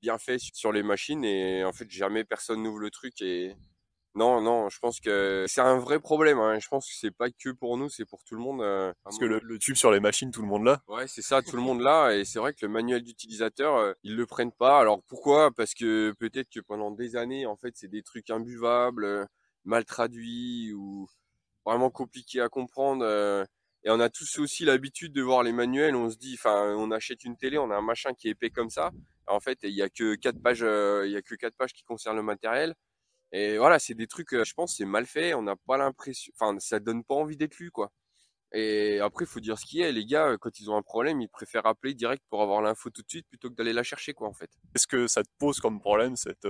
bien 0.00 0.18
fait 0.18 0.38
sur 0.38 0.72
les 0.72 0.82
machines 0.82 1.24
et 1.24 1.64
en 1.64 1.72
fait, 1.72 1.90
jamais 1.90 2.24
personne 2.24 2.62
n'ouvre 2.62 2.78
le 2.78 2.90
truc 2.90 3.20
et 3.20 3.54
non, 4.16 4.40
non, 4.40 4.68
je 4.68 4.78
pense 4.78 5.00
que 5.00 5.44
c'est 5.48 5.60
un 5.60 5.76
vrai 5.78 5.98
problème. 5.98 6.38
Hein. 6.38 6.60
Je 6.60 6.68
pense 6.68 6.86
que 6.86 6.94
c'est 6.94 7.10
pas 7.10 7.30
que 7.30 7.50
pour 7.50 7.76
nous, 7.76 7.88
c'est 7.88 8.04
pour 8.04 8.22
tout 8.22 8.36
le 8.36 8.40
monde. 8.40 8.62
Euh, 8.62 8.92
Parce 9.02 9.18
que 9.18 9.24
le, 9.24 9.58
tube 9.58 9.74
sur 9.74 9.90
les 9.90 9.98
machines, 9.98 10.30
tout 10.30 10.40
le 10.40 10.46
monde 10.46 10.64
l'a. 10.64 10.80
Ouais, 10.86 11.08
c'est 11.08 11.22
ça, 11.22 11.42
tout 11.42 11.56
le 11.56 11.62
monde 11.62 11.80
l'a. 11.80 12.14
Et 12.14 12.24
c'est 12.24 12.38
vrai 12.38 12.52
que 12.52 12.64
le 12.64 12.68
manuel 12.68 13.02
d'utilisateur, 13.02 13.74
euh, 13.74 13.92
ils 14.04 14.14
le 14.14 14.24
prennent 14.24 14.52
pas. 14.52 14.78
Alors 14.78 15.02
pourquoi? 15.08 15.50
Parce 15.50 15.74
que 15.74 16.14
peut-être 16.20 16.48
que 16.48 16.60
pendant 16.60 16.92
des 16.92 17.16
années, 17.16 17.44
en 17.44 17.56
fait, 17.56 17.72
c'est 17.74 17.88
des 17.88 18.02
trucs 18.02 18.30
imbuvables, 18.30 19.26
mal 19.64 19.84
traduits 19.84 20.72
ou 20.74 21.08
vraiment 21.66 21.90
compliqués 21.90 22.40
à 22.40 22.48
comprendre. 22.48 23.04
Et 23.84 23.90
on 23.90 24.00
a 24.00 24.08
tous 24.08 24.38
aussi 24.38 24.64
l'habitude 24.64 25.12
de 25.12 25.22
voir 25.22 25.42
les 25.42 25.52
manuels. 25.52 25.94
On 25.94 26.10
se 26.10 26.16
dit, 26.16 26.34
enfin, 26.38 26.74
on 26.76 26.90
achète 26.90 27.24
une 27.24 27.36
télé, 27.36 27.58
on 27.58 27.70
a 27.70 27.76
un 27.76 27.82
machin 27.82 28.14
qui 28.14 28.28
est 28.28 28.32
épais 28.32 28.50
comme 28.50 28.70
ça. 28.70 28.90
En 29.26 29.40
fait, 29.40 29.58
il 29.62 29.74
y 29.74 29.82
a 29.82 29.88
que 29.88 30.14
quatre 30.14 30.40
pages, 30.42 30.60
il 30.60 31.10
y 31.10 31.16
a 31.16 31.22
que 31.22 31.34
quatre 31.34 31.56
pages 31.56 31.72
qui 31.72 31.84
concernent 31.84 32.16
le 32.16 32.22
matériel. 32.22 32.74
Et 33.32 33.58
voilà, 33.58 33.78
c'est 33.78 33.94
des 33.94 34.06
trucs, 34.06 34.30
je 34.32 34.54
pense, 34.54 34.76
c'est 34.76 34.84
mal 34.84 35.06
fait. 35.06 35.34
On 35.34 35.42
n'a 35.42 35.56
pas 35.66 35.76
l'impression, 35.76 36.32
enfin, 36.38 36.58
ça 36.60 36.80
donne 36.80 37.04
pas 37.04 37.14
envie 37.14 37.36
d'être 37.36 37.58
lu, 37.58 37.70
quoi. 37.70 37.92
Et 38.52 39.00
après, 39.00 39.24
il 39.24 39.28
faut 39.28 39.40
dire 39.40 39.58
ce 39.58 39.66
qui 39.66 39.80
est. 39.80 39.90
Les 39.92 40.06
gars, 40.06 40.36
quand 40.40 40.60
ils 40.60 40.70
ont 40.70 40.76
un 40.76 40.82
problème, 40.82 41.20
ils 41.20 41.28
préfèrent 41.28 41.66
appeler 41.66 41.94
direct 41.94 42.22
pour 42.30 42.42
avoir 42.42 42.62
l'info 42.62 42.90
tout 42.90 43.02
de 43.02 43.08
suite 43.08 43.26
plutôt 43.28 43.50
que 43.50 43.54
d'aller 43.54 43.72
la 43.72 43.82
chercher, 43.82 44.14
quoi, 44.14 44.28
en 44.28 44.32
fait. 44.32 44.50
Est-ce 44.76 44.86
que 44.86 45.08
ça 45.08 45.24
te 45.24 45.28
pose 45.38 45.58
comme 45.58 45.80
problème 45.80 46.16
cette 46.16 46.46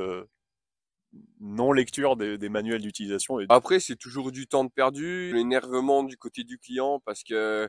non-lecture 1.41 2.17
des, 2.17 2.49
manuels 2.49 2.83
d'utilisation 2.83 3.39
Après, 3.49 3.81
c'est 3.81 3.97
toujours 3.97 4.33
du 4.33 4.47
temps 4.47 4.65
de 4.65 4.71
perdu, 4.71 5.33
l'énervement 5.33 6.03
du 6.03 6.17
côté 6.17 6.45
du 6.45 6.59
client 6.59 7.01
parce 7.05 7.23
que 7.23 7.69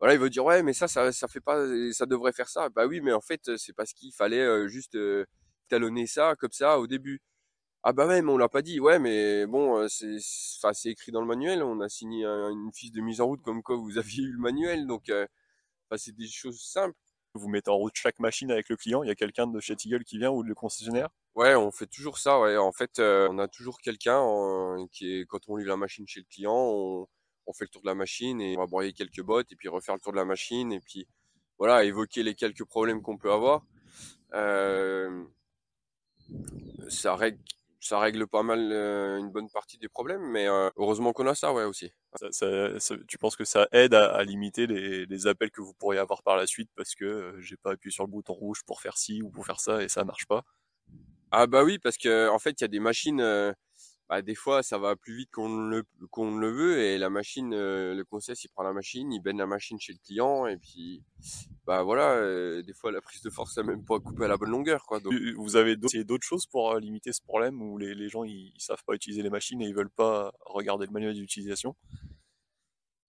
voilà, 0.00 0.14
il 0.14 0.20
veut 0.20 0.30
dire 0.30 0.44
ouais, 0.44 0.62
mais 0.62 0.72
ça, 0.72 0.88
ça, 0.88 1.12
ça 1.12 1.28
fait 1.28 1.40
pas, 1.40 1.64
ça 1.92 2.06
devrait 2.06 2.32
faire 2.32 2.48
ça. 2.48 2.68
Bah 2.70 2.86
oui, 2.86 3.00
mais 3.00 3.12
en 3.12 3.20
fait, 3.20 3.56
c'est 3.56 3.72
parce 3.72 3.92
qu'il 3.92 4.12
fallait 4.12 4.68
juste 4.68 4.96
talonner 5.68 6.06
ça 6.06 6.34
comme 6.36 6.52
ça 6.52 6.78
au 6.78 6.86
début. 6.86 7.20
Ah 7.84 7.92
bah 7.92 8.06
ouais, 8.06 8.22
mais 8.22 8.30
on 8.30 8.38
l'a 8.38 8.48
pas 8.48 8.62
dit. 8.62 8.78
Ouais, 8.78 9.00
mais 9.00 9.44
bon, 9.46 9.78
euh, 9.78 9.88
c'est, 9.88 10.16
enfin, 10.58 10.72
c'est 10.72 10.90
écrit 10.90 11.10
dans 11.10 11.20
le 11.20 11.26
manuel. 11.26 11.64
On 11.64 11.80
a 11.80 11.88
signé 11.88 12.24
une 12.24 12.70
fiche 12.72 12.92
de 12.92 13.00
mise 13.00 13.20
en 13.20 13.26
route 13.26 13.42
comme 13.42 13.62
quoi 13.62 13.76
vous 13.76 13.98
aviez 13.98 14.22
eu 14.22 14.32
le 14.32 14.38
manuel. 14.38 14.86
Donc, 14.86 15.08
euh, 15.08 15.26
c'est 15.96 16.14
des 16.14 16.28
choses 16.28 16.62
simples. 16.62 16.96
Vous 17.34 17.48
mettez 17.48 17.70
en 17.70 17.76
route 17.76 17.94
chaque 17.96 18.20
machine 18.20 18.52
avec 18.52 18.68
le 18.68 18.76
client. 18.76 19.02
Il 19.02 19.08
y 19.08 19.10
a 19.10 19.16
quelqu'un 19.16 19.48
de 19.48 19.58
chez 19.60 19.74
Tiggle 19.74 20.04
qui 20.04 20.18
vient 20.18 20.30
ou 20.30 20.42
le 20.44 20.54
concessionnaire? 20.54 21.08
Ouais, 21.34 21.54
on 21.54 21.70
fait 21.70 21.86
toujours 21.86 22.18
ça. 22.18 22.40
Ouais, 22.40 22.56
en 22.58 22.72
fait, 22.72 22.98
euh, 22.98 23.28
on 23.30 23.38
a 23.38 23.48
toujours 23.48 23.80
quelqu'un 23.80 24.22
qui 24.92 25.14
est 25.14 25.26
quand 25.26 25.40
on 25.48 25.56
livre 25.56 25.70
la 25.70 25.76
machine 25.76 26.06
chez 26.06 26.20
le 26.20 26.26
client, 26.30 26.54
on, 26.54 27.08
on, 27.46 27.52
fait 27.54 27.64
le 27.64 27.70
tour 27.70 27.82
de 27.82 27.86
la 27.86 27.94
machine 27.94 28.40
et 28.40 28.56
on 28.56 28.60
va 28.60 28.66
broyer 28.66 28.92
quelques 28.92 29.22
bottes 29.22 29.50
et 29.50 29.56
puis 29.56 29.68
refaire 29.68 29.94
le 29.94 30.00
tour 30.00 30.12
de 30.12 30.18
la 30.18 30.26
machine 30.26 30.72
et 30.72 30.80
puis 30.80 31.06
voilà, 31.58 31.84
évoquer 31.84 32.22
les 32.22 32.34
quelques 32.34 32.64
problèmes 32.64 33.02
qu'on 33.02 33.16
peut 33.16 33.32
avoir. 33.32 33.64
Euh, 34.34 35.24
ça 36.88 37.16
règle 37.16 37.38
ça 37.80 37.98
règle 37.98 38.28
pas 38.28 38.44
mal 38.44 38.70
euh, 38.72 39.18
une 39.18 39.30
bonne 39.30 39.50
partie 39.50 39.76
des 39.76 39.88
problèmes, 39.88 40.22
mais 40.22 40.46
heureusement 40.76 41.12
qu'on 41.12 41.26
a 41.26 41.34
ça, 41.34 41.52
ouais, 41.52 41.64
aussi. 41.64 41.92
tu 43.08 43.18
penses 43.18 43.34
que 43.34 43.44
ça 43.44 43.66
aide 43.72 43.94
à, 43.94 44.22
limiter 44.22 44.68
les, 44.68 45.26
appels 45.26 45.50
que 45.50 45.60
vous 45.60 45.74
pourriez 45.74 45.98
avoir 45.98 46.22
par 46.22 46.36
la 46.36 46.46
suite 46.46 46.70
parce 46.76 46.94
que 46.94 47.34
j'ai 47.40 47.56
pas 47.56 47.72
appuyé 47.72 47.92
sur 47.92 48.04
le 48.04 48.10
bouton 48.10 48.34
rouge 48.34 48.62
pour 48.66 48.80
faire 48.80 48.96
ci 48.96 49.20
ou 49.22 49.30
pour 49.30 49.46
faire 49.46 49.58
ça 49.58 49.82
et 49.82 49.88
ça 49.88 50.04
marche 50.04 50.26
pas? 50.26 50.44
Ah 51.32 51.46
bah 51.46 51.64
oui, 51.64 51.78
parce 51.78 51.96
que 51.96 52.28
en 52.28 52.38
fait, 52.38 52.60
il 52.60 52.62
y 52.62 52.64
a 52.64 52.68
des 52.68 52.80
machines. 52.80 53.20
bah, 54.08 54.22
des 54.22 54.34
fois, 54.36 54.62
ça 54.62 54.78
va 54.78 54.96
plus 54.96 55.16
vite 55.16 55.30
qu'on 55.32 55.48
le, 55.68 55.84
qu'on 56.10 56.36
le 56.36 56.50
veut 56.50 56.80
et 56.80 56.98
la 56.98 57.10
machine, 57.10 57.54
euh, 57.54 57.94
le 57.94 58.04
conseil, 58.04 58.36
il 58.44 58.48
prend 58.50 58.64
la 58.64 58.72
machine, 58.74 59.12
il 59.12 59.20
baigne 59.22 59.38
la 59.38 59.46
machine 59.46 59.80
chez 59.80 59.92
le 59.94 59.98
client 60.04 60.46
et 60.46 60.58
puis, 60.58 61.02
bah 61.66 61.82
voilà, 61.84 62.12
euh, 62.14 62.62
des 62.62 62.74
fois 62.74 62.92
la 62.92 63.00
prise 63.02 63.22
de 63.22 63.30
force, 63.30 63.54
ça 63.54 63.62
même 63.64 63.84
pas 63.84 64.00
coupé 64.00 64.24
à 64.26 64.28
la 64.28 64.36
bonne 64.38 64.50
longueur, 64.50 64.84
quoi. 64.86 65.00
Donc, 65.00 65.14
Vous 65.36 65.56
avez 65.56 65.76
d'autres 65.76 66.26
choses 66.26 66.46
pour 66.46 66.72
euh, 66.72 66.80
limiter 66.80 67.12
ce 67.14 67.22
problème 67.22 67.62
où 67.62 67.78
les, 67.78 67.94
les 67.94 68.08
gens 68.10 68.24
ils 68.24 68.54
savent 68.58 68.84
pas 68.86 68.94
utiliser 68.94 69.22
les 69.22 69.30
machines 69.30 69.62
et 69.62 69.66
ils 69.68 69.74
veulent 69.76 69.90
pas 69.90 70.32
regarder 70.46 70.86
le 70.86 70.92
manuel 70.92 71.14
d'utilisation? 71.14 71.76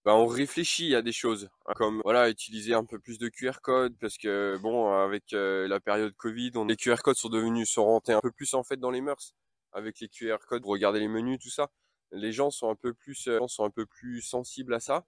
Bah, 0.06 0.16
on 0.16 0.26
réfléchit 0.28 0.96
à 0.96 1.02
des 1.02 1.12
choses, 1.12 1.50
hein, 1.66 1.74
comme 1.76 2.02
voilà, 2.04 2.30
utiliser 2.30 2.74
un 2.74 2.86
peu 2.86 3.00
plus 3.00 3.18
de 3.20 3.30
QR 3.30 3.62
code 3.62 3.96
parce 4.00 4.18
que 4.18 4.58
bon, 4.62 4.92
avec 4.92 5.32
la 5.32 5.80
période 5.80 6.14
Covid, 6.16 6.52
on, 6.56 6.66
les 6.66 6.76
QR 6.76 6.98
codes 7.04 7.16
sont 7.16 7.30
devenus 7.30 7.70
sont 7.70 7.86
rentrés 7.86 8.14
un 8.14 8.22
peu 8.22 8.32
plus 8.32 8.54
en 8.54 8.64
fait 8.64 8.78
dans 8.78 8.92
les 8.92 9.02
mœurs 9.02 9.34
avec 9.74 10.00
les 10.00 10.08
QR 10.08 10.38
codes, 10.48 10.66
regarder 10.66 11.00
les 11.00 11.08
menus, 11.08 11.40
tout 11.40 11.50
ça. 11.50 11.70
Les 12.12 12.32
gens 12.32 12.52
sont 12.52 12.70
un 12.70 12.76
peu 12.76 12.94
plus, 12.94 13.28
euh, 13.28 13.40
sont 13.48 13.66
un 13.66 13.72
peu 13.72 13.86
plus 13.86 14.22
sensibles 14.22 14.74
à 14.74 14.80
ça. 14.80 15.06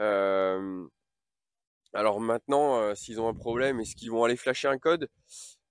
Euh, 0.00 0.86
alors 1.92 2.20
maintenant, 2.20 2.78
euh, 2.80 2.94
s'ils 2.94 3.20
ont 3.20 3.28
un 3.28 3.34
problème, 3.34 3.80
est-ce 3.80 3.94
qu'ils 3.94 4.10
vont 4.10 4.24
aller 4.24 4.36
flasher 4.36 4.68
un 4.68 4.78
code? 4.78 5.08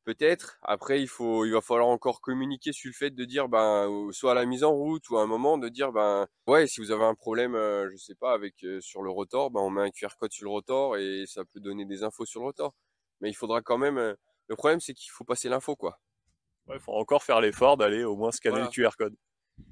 Peut-être. 0.05 0.57
Après, 0.63 1.01
il 1.01 1.07
faut, 1.07 1.45
il 1.45 1.51
va 1.51 1.61
falloir 1.61 1.87
encore 1.87 2.21
communiquer 2.21 2.71
sur 2.73 2.89
le 2.89 2.93
fait 2.93 3.11
de 3.11 3.25
dire, 3.25 3.47
ben, 3.47 4.09
soit 4.11 4.31
à 4.31 4.33
la 4.33 4.45
mise 4.45 4.63
en 4.63 4.71
route 4.71 5.07
ou 5.09 5.17
à 5.17 5.21
un 5.21 5.27
moment 5.27 5.57
de 5.57 5.69
dire, 5.69 5.91
ben, 5.91 6.27
ouais, 6.47 6.67
si 6.67 6.81
vous 6.81 6.91
avez 6.91 7.03
un 7.03 7.15
problème, 7.15 7.53
je 7.53 7.95
sais 7.97 8.15
pas, 8.15 8.33
avec 8.33 8.65
sur 8.79 9.03
le 9.03 9.11
rotor, 9.11 9.51
ben, 9.51 9.61
on 9.61 9.69
met 9.69 9.81
un 9.81 9.91
QR 9.91 10.15
code 10.19 10.31
sur 10.31 10.45
le 10.45 10.51
rotor 10.51 10.97
et 10.97 11.25
ça 11.27 11.43
peut 11.45 11.59
donner 11.59 11.85
des 11.85 12.03
infos 12.03 12.25
sur 12.25 12.39
le 12.39 12.47
rotor. 12.47 12.73
Mais 13.21 13.29
il 13.29 13.35
faudra 13.35 13.61
quand 13.61 13.77
même. 13.77 13.97
le 13.97 14.55
problème, 14.55 14.79
c'est 14.79 14.93
qu'il 14.93 15.11
faut 15.11 15.25
passer 15.25 15.49
l'info, 15.49 15.75
quoi. 15.75 15.99
Il 16.73 16.79
faut 16.79 16.93
encore 16.93 17.23
faire 17.23 17.41
l'effort 17.41 17.77
d'aller 17.77 18.03
au 18.03 18.15
moins 18.15 18.31
scanner 18.31 18.61
le 18.61 18.67
QR 18.67 18.95
code. 18.97 19.15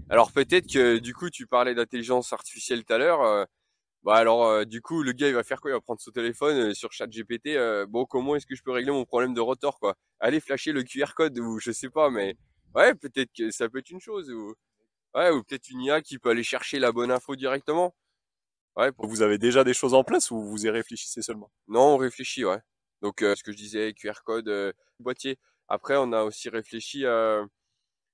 Alors 0.09 0.31
peut-être 0.31 0.71
que 0.71 0.97
du 0.97 1.13
coup, 1.13 1.29
tu 1.29 1.47
parlais 1.47 1.75
d'intelligence 1.75 2.33
artificielle 2.33 2.83
tout 2.83 2.93
à 2.93 2.97
l'heure. 2.97 3.47
Euh, 4.07 4.11
bah 4.11 4.15
alors 4.15 4.45
euh, 4.45 4.65
du 4.65 4.81
coup, 4.81 5.03
le 5.03 5.11
gars 5.11 5.27
il 5.27 5.33
va 5.33 5.43
faire 5.43 5.59
quoi? 5.61 5.71
Il 5.71 5.73
va 5.73 5.81
prendre 5.81 5.99
son 5.99 6.11
téléphone 6.11 6.57
euh, 6.57 6.73
sur 6.73 6.91
ChatGPT. 6.91 7.57
bon, 7.87 8.05
comment 8.05 8.35
est-ce 8.35 8.45
que 8.45 8.55
je 8.55 8.63
peux 8.63 8.71
régler 8.71 8.91
mon 8.91 9.05
problème 9.05 9.33
de 9.33 9.41
rotor 9.41 9.79
quoi? 9.79 9.95
Allez 10.19 10.39
flasher 10.39 10.71
le 10.71 10.83
QR 10.83 11.13
code 11.15 11.37
ou 11.39 11.59
je 11.59 11.71
sais 11.71 11.89
pas, 11.89 12.09
mais 12.09 12.35
ouais, 12.75 12.95
peut-être 12.95 13.31
que 13.37 13.51
ça 13.51 13.69
peut 13.69 13.79
être 13.79 13.89
une 13.89 13.99
chose 14.01 14.29
ou 14.31 14.55
ouais, 15.15 15.31
ou 15.31 15.43
peut-être 15.43 15.69
une 15.69 15.81
IA 15.81 16.01
qui 16.01 16.19
peut 16.19 16.29
aller 16.29 16.43
chercher 16.43 16.79
la 16.79 16.91
bonne 16.91 17.11
info 17.11 17.35
directement. 17.35 17.95
Ouais. 18.75 18.91
Vous 18.99 19.23
avez 19.23 19.37
déjà 19.39 19.63
des 19.63 19.73
choses 19.73 19.93
en 19.95 20.03
place 20.03 20.29
ou 20.31 20.41
vous 20.41 20.65
y 20.65 20.69
réfléchissez 20.69 21.21
seulement? 21.21 21.51
Non, 21.67 21.95
on 21.95 21.97
réfléchit, 21.97 22.45
ouais. 22.45 22.59
Donc 23.01 23.17
ce 23.21 23.43
que 23.43 23.51
je 23.51 23.57
disais, 23.57 23.93
QR 23.93 24.21
code, 24.23 24.73
boîtier. 24.99 25.37
Après, 25.67 25.97
on 25.97 26.13
a 26.13 26.23
aussi 26.23 26.49
réfléchi 26.49 27.05
à 27.05 27.39
une 27.39 27.47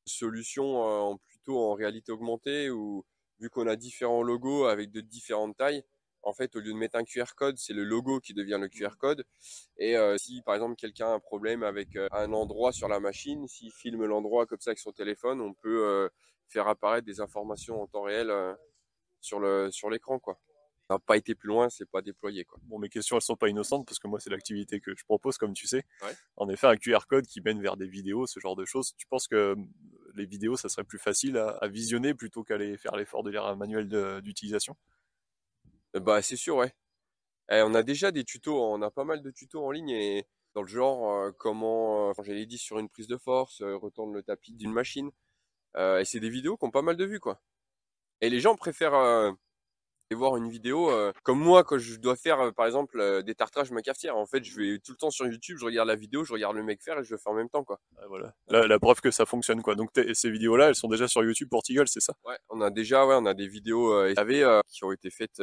solution 0.06 0.82
en, 0.82 1.18
plutôt 1.18 1.60
en 1.60 1.74
réalité 1.74 2.12
augmentée 2.12 2.70
où, 2.70 3.06
vu 3.40 3.50
qu'on 3.50 3.68
a 3.68 3.76
différents 3.76 4.24
logos 4.24 4.66
avec 4.66 4.92
de 4.92 5.02
différentes 5.02 5.58
tailles, 5.58 5.84
en 6.24 6.34
fait, 6.34 6.56
au 6.56 6.60
lieu 6.60 6.72
de 6.72 6.78
mettre 6.78 6.96
un 6.96 7.04
QR 7.04 7.36
code, 7.36 7.58
c'est 7.58 7.74
le 7.74 7.84
logo 7.84 8.20
qui 8.20 8.34
devient 8.34 8.58
le 8.60 8.70
QR 8.70 8.96
code. 8.98 9.26
Et 9.78 9.98
euh, 9.98 10.18
si, 10.18 10.42
par 10.42 10.56
exemple, 10.56 10.76
quelqu'un 10.76 11.08
a 11.08 11.14
un 11.14 11.20
problème 11.20 11.64
avec 11.64 11.96
euh, 11.96 12.08
un 12.12 12.32
endroit 12.32 12.72
sur 12.72 12.88
la 12.88 13.00
machine, 13.00 13.48
s'il 13.48 13.72
filme 13.72 14.06
l'endroit 14.06 14.46
comme 14.46 14.60
ça 14.62 14.72
avec 14.72 14.80
son 14.80 14.94
téléphone, 14.94 15.42
on 15.42 15.54
peut 15.54 15.86
euh, 15.86 16.10
faire 16.48 16.68
apparaître 16.68 17.06
des 17.06 17.20
informations 17.20 17.82
en 17.82 17.88
temps 17.88 18.04
réel 18.04 18.32
sur 19.20 19.40
le 19.40 19.70
sur 19.72 19.90
l'écran, 19.90 20.20
quoi 20.20 20.40
n'a 20.94 21.00
pas 21.00 21.18
été 21.18 21.36
plus 21.36 21.48
loin, 21.48 21.70
c'est 21.70 21.90
pas 21.90 22.02
déployé. 22.02 22.46
Quoi. 22.46 22.60
Bon, 22.64 22.80
mes 22.80 22.90
questions, 22.90 23.16
elles 23.16 23.22
sont 23.22 23.36
pas 23.36 23.50
innocentes 23.50 23.86
parce 23.86 24.00
que 24.00 24.08
moi, 24.08 24.20
c'est 24.20 24.30
l'activité 24.30 24.80
que 24.80 24.96
je 24.96 25.04
propose, 25.06 25.38
comme 25.38 25.54
tu 25.54 25.68
sais. 25.68 25.84
En 26.38 26.50
effet, 26.50 26.68
un 26.68 26.78
QR 26.78 27.06
code 27.08 27.26
qui 27.26 27.42
mène 27.42 27.62
vers 27.62 27.78
des 27.78 27.88
vidéos, 27.88 28.28
ce 28.28 28.40
genre 28.40 28.56
de 28.56 28.66
choses. 28.66 28.94
Tu 28.98 29.08
penses 29.08 29.28
que 29.28 29.54
hum, 29.54 29.70
les 30.16 30.26
vidéos, 30.26 30.58
ça 30.58 30.70
serait 30.70 30.84
plus 30.84 31.00
facile 31.00 31.38
à, 31.38 31.68
visionner 31.68 32.14
plutôt 32.14 32.44
qu'aller 32.44 32.78
faire 32.78 32.96
l'effort 32.96 33.24
de 33.24 33.32
lire 33.32 33.46
un 33.46 33.56
manuel 33.56 33.88
d'utilisation? 34.22 34.76
Euh, 35.96 36.00
Bah, 36.00 36.22
c'est 36.22 36.36
sûr, 36.36 36.56
ouais. 36.58 36.74
Et 37.52 37.58
eh, 37.58 37.62
on 37.64 37.74
a 37.74 37.84
déjà 37.84 38.12
des 38.12 38.24
tutos, 38.24 38.58
on 38.58 38.82
a 38.82 38.92
pas 38.92 39.04
mal 39.04 39.22
de 39.22 39.32
tutos 39.32 39.66
en 39.66 39.72
ligne 39.72 39.90
et 39.90 40.28
dans 40.56 40.62
le 40.62 40.68
genre 40.68 41.12
euh, 41.12 41.32
comment, 41.38 42.12
euh, 42.12 42.24
j'allais 42.24 42.46
dit 42.46 42.58
sur 42.58 42.80
une 42.80 42.90
prise 42.90 43.08
de 43.08 43.18
force, 43.18 43.62
retourne 43.62 44.14
le 44.14 44.24
tapis 44.24 44.54
d'une 44.54 44.72
machine. 44.72 45.12
et 45.78 46.04
c'est 46.06 46.20
des 46.20 46.30
vidéos 46.30 46.58
qui 46.58 46.66
ont 46.66 46.72
pas 46.72 46.82
mal 46.82 46.98
de 46.98 47.06
vues, 47.06 47.20
quoi. 47.20 47.42
Et 48.22 48.30
les 48.30 48.40
gens 48.40 48.56
préfèrent 48.56 49.36
voir 50.14 50.38
une 50.38 50.50
vidéo 50.50 50.90
euh, 50.90 51.12
comme 51.24 51.40
moi 51.40 51.64
quand 51.64 51.78
je 51.78 51.96
dois 51.98 52.16
faire 52.16 52.40
euh, 52.40 52.52
par 52.52 52.66
exemple 52.66 53.00
euh, 53.00 53.22
des 53.22 53.36
tartrages 53.36 53.72
ma 53.72 53.82
cafetière. 53.82 54.18
En 54.18 54.26
fait 54.26 54.44
je 54.44 54.56
vais 54.56 54.80
tout 54.80 54.92
le 54.92 54.98
temps 54.98 55.12
sur 55.12 55.26
YouTube 55.26 55.58
je 55.60 55.66
regarde 55.66 55.88
la 55.88 55.96
vidéo 55.96 56.24
je 56.24 56.34
regarde 56.34 56.56
le 56.56 56.64
mec 56.64 56.82
faire 56.82 57.00
et 57.00 57.04
je 57.04 57.12
le 57.12 57.18
fais 57.18 57.30
en 57.30 57.34
même 57.34 57.50
temps 57.50 57.64
quoi. 57.64 57.80
Voilà. 58.08 58.34
La, 58.48 58.80
preuve 58.80 59.02
que 59.02 59.12
ça 59.12 59.26
fonctionne 59.26 59.62
quoi. 59.62 59.76
Donc 59.76 59.92
ces 60.14 60.30
vidéos 60.30 60.58
là 60.58 60.70
elles 60.70 60.76
sont 60.76 60.90
déjà 60.90 61.08
sur 61.08 61.24
YouTube 61.24 61.50
pour 61.50 61.64
Tigol 61.64 61.88
c'est 61.88 62.02
ça? 62.02 62.14
Ouais 62.26 62.38
on 62.50 62.62
a 62.62 62.70
déjà 62.70 63.06
ouais 63.06 63.16
on 63.18 63.26
a 63.26 63.34
des 63.34 63.48
vidéos 63.48 64.14
SAV 64.16 64.62
qui 64.68 64.84
ont 64.84 64.92
été 64.92 65.10
faites 65.10 65.42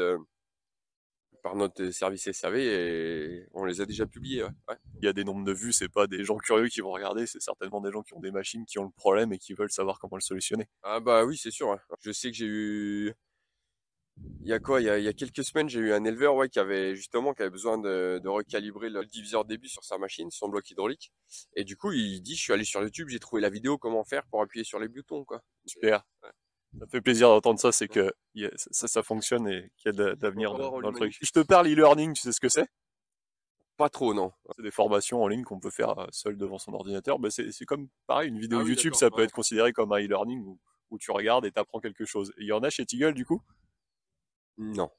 par 1.42 1.56
notre 1.56 1.90
service 1.90 2.30
SAV 2.30 2.56
et 2.56 3.48
on 3.52 3.64
les 3.64 3.80
a 3.80 3.86
déjà 3.86 4.06
publiées 4.06 4.44
ouais. 4.44 4.76
il 5.00 5.04
y 5.04 5.08
a 5.08 5.12
des 5.12 5.24
nombres 5.24 5.44
de 5.44 5.52
vues 5.52 5.72
c'est 5.72 5.88
pas 5.88 6.06
des 6.06 6.24
gens 6.24 6.36
curieux 6.36 6.68
qui 6.68 6.80
vont 6.80 6.90
regarder 6.90 7.26
c'est 7.26 7.40
certainement 7.40 7.80
des 7.80 7.90
gens 7.90 8.02
qui 8.02 8.14
ont 8.14 8.20
des 8.20 8.30
machines 8.30 8.64
qui 8.66 8.78
ont 8.78 8.84
le 8.84 8.90
problème 8.90 9.32
et 9.32 9.38
qui 9.38 9.54
veulent 9.54 9.70
savoir 9.70 9.98
comment 9.98 10.16
le 10.16 10.22
solutionner. 10.22 10.68
Ah 10.82 11.00
bah 11.00 11.24
oui 11.24 11.36
c'est 11.36 11.50
sûr 11.50 11.78
je 12.00 12.12
sais 12.12 12.30
que 12.30 12.36
j'ai 12.36 12.46
eu 12.46 13.14
il 14.42 14.48
y 14.48 14.52
a 14.52 14.58
quoi? 14.58 14.80
Il 14.80 14.86
y 14.86 15.08
a, 15.08 15.12
quelques 15.12 15.44
semaines, 15.44 15.68
j'ai 15.68 15.80
eu 15.80 15.92
un 15.92 16.04
éleveur 16.04 16.34
ouais, 16.34 16.48
qui 16.48 16.58
avait 16.58 16.94
justement 16.96 17.34
qui 17.34 17.42
avait 17.42 17.50
besoin 17.50 17.78
de, 17.78 18.20
recalibrer 18.26 18.88
le 18.88 19.04
diviseur 19.04 19.44
début 19.44 19.68
sur 19.68 19.84
sa 19.84 19.98
machine, 19.98 20.30
son 20.30 20.48
bloc 20.48 20.70
hydraulique. 20.70 21.12
Et 21.54 21.64
du 21.64 21.76
coup, 21.76 21.92
il 21.92 22.20
dit, 22.22 22.36
je 22.36 22.42
suis 22.42 22.52
allé 22.52 22.64
sur 22.64 22.82
YouTube, 22.82 23.08
j'ai 23.08 23.18
trouvé 23.18 23.42
la 23.42 23.50
vidéo 23.50 23.76
comment 23.76 24.04
faire 24.04 24.26
pour 24.26 24.42
appuyer 24.42 24.64
sur 24.64 24.78
les 24.78 24.88
boutons. 24.88 25.24
Quoi. 25.24 25.42
Super. 25.66 26.04
Ça 26.78 26.86
fait 26.86 27.00
plaisir 27.00 27.28
d'entendre 27.28 27.58
ça, 27.58 27.72
c'est 27.72 27.88
que 27.88 28.12
ça, 28.56 28.88
ça 28.88 29.02
fonctionne 29.02 29.48
et 29.48 29.70
qu'il 29.76 29.94
y 29.94 30.00
a 30.00 30.14
d'avenir 30.14 30.54
dans, 30.54 30.78
le 30.78 30.92
truc. 30.92 31.18
Je 31.20 31.30
te 31.30 31.40
parle 31.40 31.66
e-learning, 31.66 32.14
tu 32.14 32.22
sais 32.22 32.32
ce 32.32 32.40
que 32.40 32.48
c'est? 32.48 32.66
Pas 33.76 33.88
trop, 33.88 34.14
non. 34.14 34.32
C'est 34.56 34.62
des 34.62 34.70
formations 34.70 35.22
en 35.22 35.28
ligne 35.28 35.42
qu'on 35.42 35.58
peut 35.58 35.70
faire 35.70 35.98
euh, 35.98 36.06
seul 36.10 36.36
devant 36.36 36.58
son 36.58 36.74
ordinateur. 36.74 37.18
Bah, 37.18 37.30
c'est 37.30 37.64
comme 37.64 37.88
pareil, 38.06 38.28
une 38.28 38.38
vidéo 38.38 38.60
ah 38.60 38.68
YouTube, 38.68 38.94
ça 38.94 39.10
peut 39.10 39.22
être 39.22 39.32
considéré 39.32 39.72
comme 39.72 39.90
un 39.92 39.98
e-learning 39.98 40.40
où, 40.40 40.60
où, 40.90 40.98
tu 40.98 41.10
regardes 41.10 41.46
et 41.46 41.50
tu 41.50 41.58
apprends 41.58 41.80
quelque 41.80 42.04
chose. 42.04 42.32
il 42.36 42.46
y 42.46 42.52
en 42.52 42.62
a 42.62 42.70
chez 42.70 42.84
Tiggle 42.84 43.14
du 43.14 43.24
coup? 43.24 43.42
Non. 44.60 44.90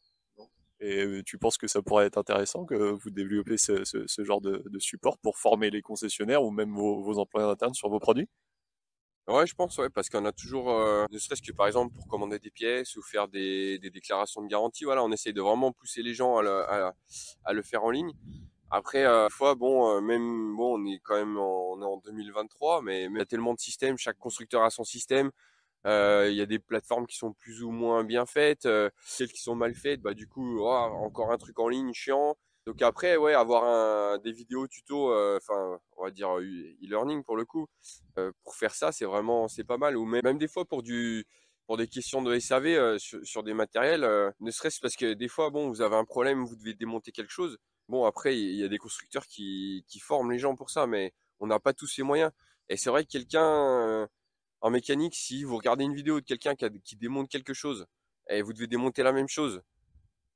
Et 0.83 1.21
tu 1.27 1.37
penses 1.37 1.59
que 1.59 1.67
ça 1.67 1.83
pourrait 1.83 2.07
être 2.07 2.17
intéressant 2.17 2.65
que 2.65 2.73
vous 2.73 3.11
développiez 3.11 3.57
ce, 3.57 3.83
genre 4.23 4.41
de, 4.41 4.63
support 4.79 5.19
pour 5.19 5.37
former 5.37 5.69
les 5.69 5.83
concessionnaires 5.83 6.43
ou 6.43 6.49
même 6.49 6.73
vos, 6.73 7.19
employés 7.19 7.47
internes 7.47 7.75
sur 7.75 7.89
vos 7.89 7.99
produits? 7.99 8.27
Ouais, 9.27 9.45
je 9.45 9.53
pense, 9.53 9.77
ouais, 9.77 9.91
parce 9.91 10.09
qu'on 10.09 10.25
a 10.25 10.31
toujours, 10.31 10.69
ne 11.11 11.17
serait-ce 11.19 11.43
que 11.43 11.51
par 11.51 11.67
exemple 11.67 11.93
pour 11.93 12.07
commander 12.07 12.39
des 12.39 12.49
pièces 12.49 12.95
ou 12.95 13.03
faire 13.03 13.27
des, 13.27 13.77
déclarations 13.77 14.41
de 14.41 14.47
garantie, 14.47 14.83
voilà, 14.83 15.03
on 15.03 15.11
essaye 15.11 15.33
de 15.33 15.41
vraiment 15.41 15.71
pousser 15.71 16.01
les 16.01 16.15
gens 16.15 16.39
à, 16.39 16.93
le 17.53 17.61
faire 17.61 17.83
en 17.83 17.91
ligne. 17.91 18.11
Après, 18.71 19.05
euh, 19.05 19.27
fois, 19.29 19.53
bon, 19.53 20.01
même, 20.01 20.55
bon, 20.55 20.79
on 20.79 20.85
est 20.85 20.99
quand 21.03 21.15
même 21.15 21.37
en, 21.37 21.73
on 21.73 21.81
est 21.81 21.85
en 21.85 21.97
2023, 21.97 22.81
mais, 22.81 23.09
mais 23.09 23.17
il 23.17 23.19
y 23.19 23.21
a 23.21 23.25
tellement 23.25 23.53
de 23.53 23.59
systèmes, 23.59 23.97
chaque 23.97 24.17
constructeur 24.17 24.63
a 24.63 24.71
son 24.71 24.85
système. 24.85 25.29
Euh, 25.87 26.27
il 26.29 26.35
y 26.35 26.41
a 26.41 26.45
des 26.45 26.59
plateformes 26.59 27.07
qui 27.07 27.17
sont 27.17 27.33
plus 27.33 27.63
ou 27.63 27.71
moins 27.71 28.03
bien 28.03 28.25
faites, 28.25 28.65
euh, 28.65 28.89
celles 29.03 29.31
qui 29.31 29.41
sont 29.41 29.55
mal 29.55 29.73
faites, 29.73 30.01
bah 30.01 30.13
du 30.13 30.27
coup 30.27 30.59
oh, 30.59 30.67
encore 30.67 31.31
un 31.31 31.37
truc 31.37 31.59
en 31.59 31.67
ligne 31.69 31.93
chiant. 31.93 32.35
Donc 32.67 32.81
après 32.83 33.17
ouais 33.17 33.33
avoir 33.33 34.19
des 34.19 34.31
vidéos 34.31 34.67
tuto, 34.67 35.11
euh, 35.11 35.37
enfin 35.37 35.79
on 35.97 36.03
va 36.03 36.11
dire 36.11 36.29
e-learning 36.37 37.23
pour 37.23 37.35
le 37.35 37.45
coup, 37.45 37.67
pour 38.43 38.55
faire 38.55 38.75
ça 38.75 38.91
c'est 38.91 39.05
vraiment 39.05 39.47
c'est 39.47 39.63
pas 39.63 39.77
mal 39.77 39.97
ou 39.97 40.05
même, 40.05 40.37
des 40.37 40.47
fois 40.47 40.65
pour 40.65 40.83
du 40.83 41.25
pour 41.65 41.77
des 41.77 41.87
questions 41.87 42.21
de 42.21 42.37
SAV 42.37 42.97
sur, 42.99 43.25
sur, 43.25 43.43
des 43.43 43.53
matériels, 43.53 44.01
ne 44.39 44.51
serait-ce 44.51 44.79
parce 44.81 44.95
que 44.95 45.13
des 45.13 45.27
fois 45.27 45.49
bon 45.49 45.69
vous 45.69 45.81
avez 45.81 45.95
un 45.95 46.05
problème, 46.05 46.45
vous 46.45 46.55
devez 46.55 46.75
démonter 46.75 47.11
quelque 47.11 47.31
chose. 47.31 47.57
Bon 47.87 48.05
après 48.05 48.37
il 48.37 48.55
y 48.55 48.63
a 48.63 48.67
des 48.67 48.77
constructeurs 48.77 49.25
qui, 49.25 49.83
qui 49.87 49.99
forment 49.99 50.31
les 50.31 50.39
gens 50.39 50.55
pour 50.55 50.69
ça, 50.69 50.85
mais 50.85 51.13
on 51.39 51.47
n'a 51.47 51.59
pas 51.59 51.73
tous 51.73 51.87
ces 51.87 52.03
moyens. 52.03 52.31
Et 52.69 52.77
c'est 52.77 52.89
vrai 52.91 53.03
que 53.03 53.09
quelqu'un 53.09 54.07
en 54.61 54.69
mécanique, 54.69 55.15
si 55.15 55.43
vous 55.43 55.57
regardez 55.57 55.83
une 55.83 55.95
vidéo 55.95 56.21
de 56.21 56.25
quelqu'un 56.25 56.55
qui, 56.55 56.95
démonte 56.95 57.29
quelque 57.29 57.53
chose 57.53 57.87
et 58.29 58.41
vous 58.41 58.53
devez 58.53 58.67
démonter 58.67 59.03
la 59.03 59.11
même 59.11 59.27
chose, 59.27 59.61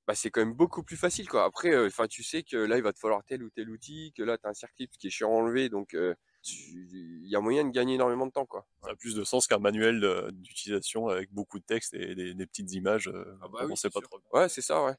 bah 0.08 0.16
c'est 0.16 0.30
quand 0.30 0.42
même 0.42 0.54
beaucoup 0.54 0.84
plus 0.84 0.98
facile 0.98 1.28
quoi. 1.28 1.46
Après, 1.46 1.74
euh, 1.74 1.88
enfin 1.88 2.08
tu 2.08 2.24
sais 2.24 2.44
que 2.44 2.58
là 2.58 2.78
il 2.78 2.84
va 2.84 2.94
te 2.94 3.00
falloir 3.00 3.24
tel 3.24 3.44
ou 3.44 3.50
tel 3.50 3.70
outil, 3.70 4.14
que 4.16 4.24
là 4.24 4.38
tu 4.38 4.46
as 4.46 4.50
un 4.50 4.54
circuit 4.54 4.88
qui 5.00 5.08
est 5.08 5.10
chiant 5.10 5.30
à 5.30 5.34
enlever, 5.34 5.70
donc 5.70 5.94
euh, 5.94 6.14
il 6.44 7.28
y 7.28 7.36
a 7.36 7.40
moyen 7.40 7.66
de 7.66 7.72
gagner 7.72 7.96
énormément 7.96 8.28
de 8.28 8.32
temps 8.32 8.46
quoi. 8.46 8.68
Ça 8.84 8.92
a 8.92 8.96
plus 8.96 9.16
de 9.16 9.24
sens 9.24 9.48
qu'un 9.48 9.60
manuel 9.60 10.32
d'utilisation 10.34 11.08
avec 11.08 11.32
beaucoup 11.32 11.60
de 11.60 11.66
texte 11.66 11.94
et 11.94 12.16
des, 12.16 12.46
petites 12.46 12.72
images. 12.74 13.08
Euh, 13.08 13.38
ah 13.42 13.48
bah 13.48 13.66
oui, 13.68 13.78
sait 13.78 13.90
pas 13.90 14.02
trop. 14.02 14.20
Ouais, 14.34 14.50
c'est 14.50 14.62
ça, 14.62 14.84
ouais. 14.84 14.94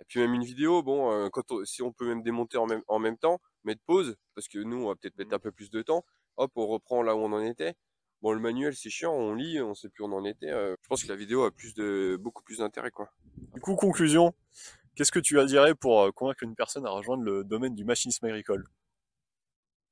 Et 0.00 0.04
puis 0.06 0.20
même 0.20 0.34
une 0.34 0.44
vidéo, 0.44 0.82
bon, 0.82 1.30
quand 1.30 1.64
si 1.64 1.82
on 1.82 1.92
peut 1.92 2.06
même 2.06 2.22
démonter 2.22 2.58
en 2.58 2.66
même, 2.66 2.82
en 2.88 2.98
même 2.98 3.16
temps, 3.16 3.40
mettre 3.62 3.82
pause, 3.86 4.16
parce 4.34 4.48
que 4.48 4.58
nous 4.58 4.78
on 4.78 4.88
va 4.88 4.96
peut-être 4.96 5.16
mettre 5.16 5.30
mmh. 5.30 5.34
un 5.34 5.38
peu 5.38 5.52
plus 5.52 5.70
de 5.70 5.82
temps, 5.82 6.04
hop, 6.36 6.50
on 6.56 6.66
reprend 6.66 7.02
là 7.02 7.14
où 7.14 7.20
on 7.20 7.32
en 7.32 7.42
était. 7.42 7.74
Bon, 8.22 8.32
le 8.32 8.38
manuel, 8.38 8.74
c'est 8.76 8.88
chiant, 8.88 9.12
on 9.12 9.34
lit, 9.34 9.60
on 9.60 9.74
sait 9.74 9.88
plus 9.88 10.04
où 10.04 10.06
on 10.06 10.12
en 10.12 10.24
était. 10.24 10.50
Euh, 10.50 10.76
je 10.80 10.88
pense 10.88 11.02
que 11.02 11.08
la 11.08 11.16
vidéo 11.16 11.42
a 11.42 11.50
plus 11.50 11.74
de, 11.74 12.16
beaucoup 12.20 12.44
plus 12.44 12.58
d'intérêt, 12.58 12.92
quoi. 12.92 13.10
Du 13.52 13.60
coup, 13.60 13.74
conclusion, 13.74 14.32
qu'est-ce 14.94 15.10
que 15.10 15.18
tu 15.18 15.40
as 15.40 15.44
dirais 15.44 15.74
pour 15.74 16.00
euh, 16.02 16.12
convaincre 16.12 16.44
une 16.44 16.54
personne 16.54 16.86
à 16.86 16.90
rejoindre 16.90 17.24
le 17.24 17.42
domaine 17.42 17.74
du 17.74 17.84
machinisme 17.84 18.24
agricole? 18.26 18.64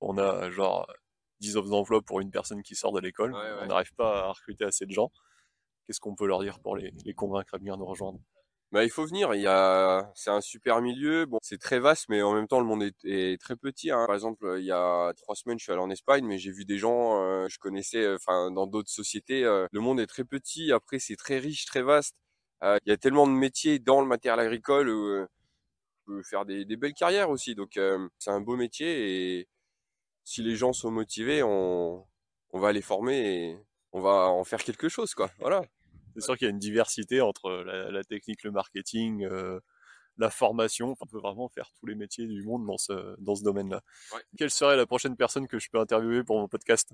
On 0.01 0.17
a 0.17 0.49
genre 0.51 0.87
10 1.41 1.57
offres 1.57 1.71
d'emploi 1.71 2.03
pour 2.03 2.21
une 2.21 2.31
personne 2.31 2.63
qui 2.63 2.77
sort 2.77 2.93
de 2.93 3.01
l'école, 3.01 3.35
on 3.35 3.67
n'arrive 3.67 3.93
pas 3.95 4.27
à 4.27 4.33
recruter 4.33 4.65
assez 4.65 4.87
de 4.87 4.93
gens. 4.93 5.11
qu'est-ce 5.87 6.01
qu'on 6.01 6.15
peut 6.15 6.27
leur 6.27 6.41
dire 6.41 6.61
pour 6.61 6.77
les, 6.77 6.95
les 7.05 7.15
convaincre 7.15 7.55
à 7.55 7.59
venir 7.59 7.77
nous 7.77 7.85
rejoindre? 7.85 8.21
Bah, 8.73 8.85
il 8.85 8.91
faut 8.91 9.05
venir. 9.05 9.35
Il 9.35 9.43
y 9.43 9.47
a, 9.49 10.11
c'est 10.15 10.31
un 10.31 10.41
super 10.41 10.81
milieu. 10.81 11.27
Bon, 11.27 11.39
c'est 11.43 11.59
très 11.59 11.81
vaste, 11.81 12.07
mais 12.09 12.23
en 12.23 12.33
même 12.35 12.47
temps, 12.47 12.61
le 12.61 12.67
monde 12.67 12.85
est, 13.05 13.41
très 13.41 13.57
petit. 13.57 13.91
Hein. 13.91 14.05
Par 14.07 14.15
exemple, 14.15 14.57
il 14.59 14.65
y 14.65 14.71
a 14.73 15.13
trois 15.17 15.35
semaines, 15.35 15.59
je 15.59 15.65
suis 15.65 15.73
allé 15.73 15.81
en 15.81 15.91
Espagne, 15.91 16.25
mais 16.25 16.39
j'ai 16.39 16.53
vu 16.53 16.65
des 16.65 16.79
gens, 16.79 17.21
euh, 17.23 17.49
je 17.49 17.59
connaissais, 17.59 18.05
euh, 18.05 18.17
enfin, 18.17 18.53
dans 18.53 18.67
d'autres 18.69 18.91
sociétés. 18.91 19.45
Euh, 19.45 19.67
le 19.73 19.81
monde 19.81 19.99
est 20.01 20.07
très 20.07 20.25
petit. 20.25 20.73
Après, 20.73 21.01
c'est 21.01 21.17
très 21.17 21.39
riche, 21.39 21.65
très 21.67 21.83
vaste. 21.83 22.15
il 22.63 22.79
y 22.87 22.93
a 22.93 22.97
tellement 22.97 23.27
de 23.27 23.33
métiers 23.33 23.79
dans 23.81 24.01
le 24.01 24.07
matériel 24.07 24.41
agricole 24.41 24.89
où 24.89 25.27
on 26.07 26.13
peut 26.15 26.23
faire 26.23 26.45
des, 26.45 26.65
des 26.65 26.77
belles 26.77 26.95
carrières 26.95 27.31
aussi. 27.31 27.55
Donc, 27.55 27.79
c'est 28.19 28.31
un 28.31 28.41
beau 28.41 28.57
métier 28.57 29.39
et 29.41 29.49
si 30.25 30.43
les 30.43 30.57
gens 30.57 30.73
sont 30.73 30.91
motivés, 30.91 31.43
on, 31.43 32.07
on 32.53 32.61
va 32.61 32.73
les 32.73 32.83
former 32.83 33.17
et 33.19 33.59
on 33.93 34.01
va 34.01 34.29
en 34.29 34.45
faire 34.45 34.63
quelque 34.63 34.89
chose, 34.89 35.15
quoi. 35.15 35.31
Voilà. 35.41 35.63
C'est 36.15 36.23
sûr 36.23 36.37
qu'il 36.37 36.47
y 36.47 36.51
a 36.51 36.53
une 36.53 36.59
diversité 36.59 37.21
entre 37.21 37.51
la, 37.51 38.05
technique, 38.05 38.43
le 38.43 38.51
marketing, 38.51 39.25
euh, 39.25 39.61
la 40.17 40.31
formation. 40.31 40.97
on 41.01 41.07
peut 41.07 41.19
vraiment 41.19 41.49
faire 41.49 41.71
tous 41.79 41.87
les 41.87 41.95
métiers 41.95 42.27
du 42.27 42.43
monde 42.43 42.67
dans 42.67 42.79
ce, 42.79 43.17
dans 43.21 43.35
ce 43.35 43.43
domaine-là. 43.43 43.83
Quelle 44.37 44.51
serait 44.51 44.77
la 44.77 44.87
prochaine 44.87 45.17
personne 45.17 45.47
que 45.47 45.59
je 45.59 45.69
peux 45.71 45.79
interviewer 45.79 46.25
pour 46.25 46.39
mon 46.39 46.49
podcast? 46.49 46.91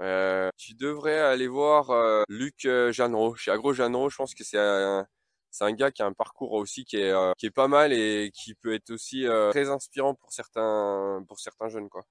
Euh, 0.00 0.50
Tu 0.56 0.74
devrais 0.74 1.18
aller 1.18 1.48
voir 1.48 1.90
euh, 1.90 2.22
Luc 2.28 2.60
Jeannero. 2.60 3.34
Chez 3.36 3.50
Agro 3.50 3.72
Jeannero, 3.72 4.10
je 4.10 4.16
pense 4.16 4.34
que 4.34 4.44
c'est 4.44 4.58
un, 4.58 5.06
c'est 5.50 5.64
un 5.64 5.72
gars 5.72 5.90
qui 5.90 6.02
a 6.02 6.06
un 6.06 6.12
parcours 6.12 6.52
aussi 6.52 6.84
qui 6.84 6.98
est, 6.98 7.14
qui 7.38 7.46
est 7.46 7.50
pas 7.50 7.68
mal 7.68 7.92
et 7.92 8.30
qui 8.34 8.54
peut 8.54 8.74
être 8.74 8.90
aussi 8.90 9.24
très 9.50 9.70
inspirant 9.70 10.14
pour 10.14 10.32
certains, 10.32 11.24
pour 11.26 11.40
certains 11.40 11.68
jeunes. 11.68 11.88
Quoi. 11.88 12.04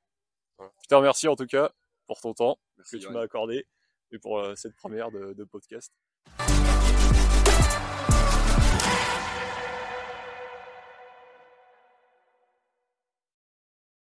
Je 0.59 0.87
te 0.87 0.95
remercie 0.95 1.27
en 1.27 1.35
tout 1.35 1.45
cas 1.45 1.71
pour 2.07 2.21
ton 2.21 2.33
temps 2.33 2.57
que 2.91 2.97
tu 2.97 3.09
m'as 3.09 3.21
accordé 3.21 3.67
et 4.11 4.19
pour 4.19 4.39
euh, 4.39 4.55
cette 4.55 4.75
première 4.75 5.11
de, 5.11 5.33
de 5.33 5.43
podcast. 5.43 5.91